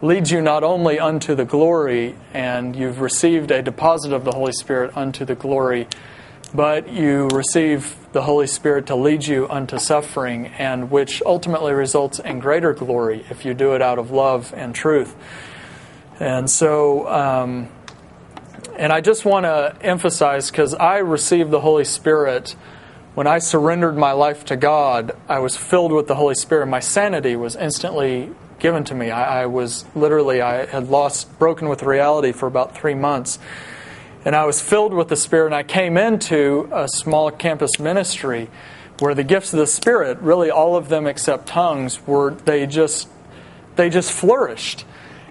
[0.00, 4.52] leads you not only unto the glory, and you've received a deposit of the Holy
[4.52, 5.88] Spirit unto the glory
[6.54, 12.18] but you receive the Holy Spirit to lead you unto suffering, and which ultimately results
[12.18, 15.14] in greater glory if you do it out of love and truth.
[16.18, 17.68] And so, um,
[18.76, 22.56] and I just want to emphasize because I received the Holy Spirit
[23.18, 26.66] when I surrendered my life to God, I was filled with the Holy Spirit.
[26.66, 28.30] My sanity was instantly
[28.60, 29.10] given to me.
[29.10, 33.40] I, I was literally, I had lost, broken with reality for about three months
[34.24, 38.50] and I was filled with the Spirit, and I came into a small campus ministry
[38.98, 43.08] where the gifts of the Spirit, really all of them except tongues, were they just
[43.76, 44.84] they just flourished,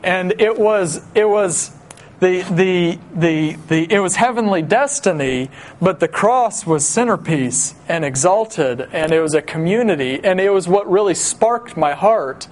[0.03, 1.77] and it was it was
[2.19, 8.81] the, the, the, the, it was heavenly destiny, but the cross was centerpiece and exalted,
[8.91, 12.47] and it was a community, and it was what really sparked my heart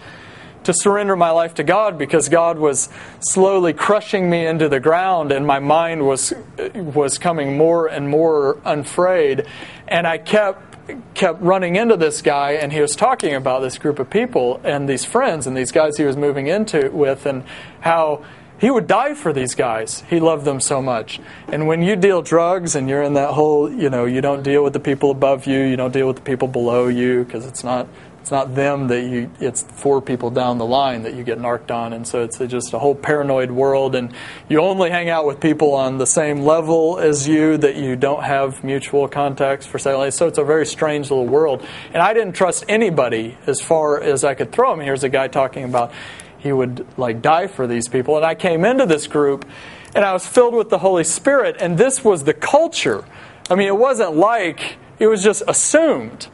[0.66, 2.90] to surrender my life to God because God was
[3.20, 6.34] slowly crushing me into the ground and my mind was
[6.74, 9.46] was coming more and more unfrayed
[9.88, 10.76] and I kept
[11.16, 14.88] kept running into this guy and he was talking about this group of people and
[14.88, 17.44] these friends and these guys he was moving into with and
[17.82, 18.24] how
[18.58, 20.04] he would die for these guys.
[20.10, 21.20] He loved them so much.
[21.50, 24.64] And when you deal drugs and you're in that whole, you know, you don't deal
[24.64, 27.66] with the people above you, you don't deal with the people below you because it's
[27.66, 27.88] not
[28.26, 31.70] it's not them that you, it's four people down the line that you get narked
[31.70, 31.94] on.
[31.94, 33.94] And so it's just a whole paranoid world.
[33.94, 34.12] And
[34.50, 38.24] you only hang out with people on the same level as you that you don't
[38.24, 40.12] have mutual contacts for sale.
[40.12, 41.64] So it's a very strange little world.
[41.94, 44.84] And I didn't trust anybody as far as I could throw them.
[44.84, 45.94] Here's a guy talking about
[46.40, 48.18] he would like die for these people.
[48.18, 49.46] And I came into this group
[49.94, 51.58] and I was filled with the Holy Spirit.
[51.60, 53.06] And this was the culture.
[53.52, 56.28] I mean, it wasn't like, it was just assumed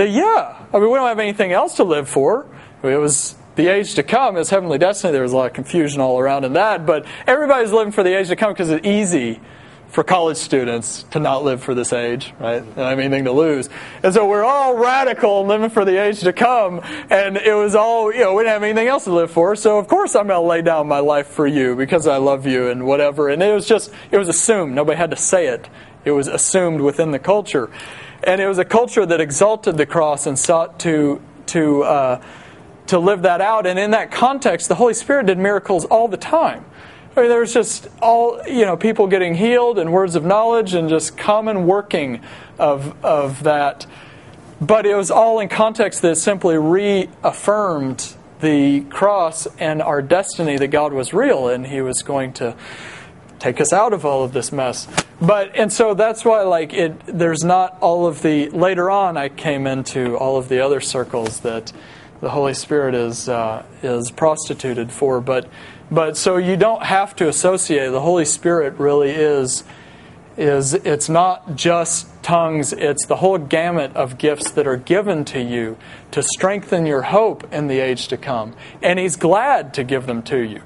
[0.00, 2.46] that, yeah, I mean, we don't have anything else to live for.
[2.82, 5.12] It was the age to come is heavenly destiny.
[5.12, 8.18] There was a lot of confusion all around in that, but everybody's living for the
[8.18, 9.40] age to come because it's easy
[9.88, 12.60] for college students to not live for this age, right?
[12.60, 13.68] They don't have anything to lose.
[14.02, 16.80] And so we're all radical and living for the age to come.
[17.10, 19.54] And it was all, you know, we didn't have anything else to live for.
[19.56, 22.46] So of course I'm going to lay down my life for you because I love
[22.46, 23.28] you and whatever.
[23.28, 24.74] And it was just, it was assumed.
[24.74, 25.68] Nobody had to say it.
[26.04, 27.68] It was assumed within the culture.
[28.22, 32.22] And it was a culture that exalted the cross and sought to, to, uh,
[32.88, 33.66] to live that out.
[33.66, 36.64] And in that context, the Holy Spirit did miracles all the time.
[37.16, 40.74] I mean, there was just all, you know, people getting healed and words of knowledge
[40.74, 42.20] and just common working
[42.58, 43.86] of, of that.
[44.60, 50.68] But it was all in context that simply reaffirmed the cross and our destiny that
[50.68, 52.54] God was real and He was going to
[53.40, 54.86] take us out of all of this mess.
[55.20, 59.28] But and so that's why like it there's not all of the later on I
[59.28, 61.72] came into all of the other circles that
[62.20, 65.20] the Holy Spirit is uh, is prostituted for.
[65.20, 65.48] But
[65.90, 67.90] but so you don't have to associate.
[67.90, 69.64] The Holy Spirit really is
[70.36, 75.42] is it's not just tongues, it's the whole gamut of gifts that are given to
[75.42, 75.76] you
[76.12, 78.54] to strengthen your hope in the age to come.
[78.82, 80.62] And He's glad to give them to you.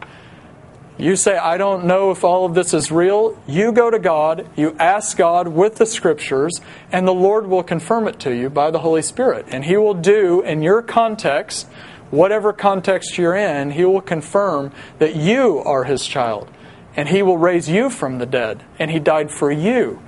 [0.97, 3.37] You say, I don't know if all of this is real.
[3.49, 6.61] You go to God, you ask God with the scriptures,
[6.93, 9.47] and the Lord will confirm it to you by the Holy Spirit.
[9.49, 11.67] And He will do in your context,
[12.11, 16.49] whatever context you're in, He will confirm that you are His child.
[16.97, 18.63] And He will raise you from the dead.
[18.79, 20.01] And He died for you.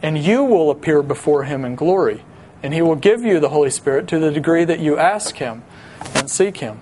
[0.00, 2.24] And you will appear before Him in glory.
[2.62, 5.64] And He will give you the Holy Spirit to the degree that you ask Him
[6.14, 6.80] and seek Him.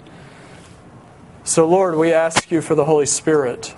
[1.45, 3.75] So, Lord, we ask you for the Holy Spirit.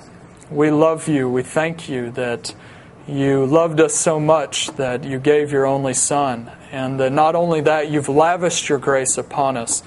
[0.51, 1.31] We love you.
[1.31, 2.55] We thank you that
[3.09, 6.51] you loved us so much that you gave your only Son.
[6.71, 9.83] And that not only that, you've lavished your grace upon us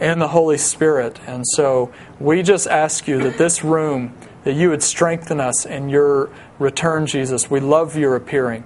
[0.00, 1.20] and the Holy Spirit.
[1.26, 5.90] And so we just ask you that this room, that you would strengthen us in
[5.90, 7.50] your return, Jesus.
[7.50, 8.64] We love your appearing.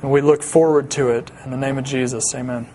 [0.00, 1.30] And we look forward to it.
[1.44, 2.66] In the name of Jesus, amen.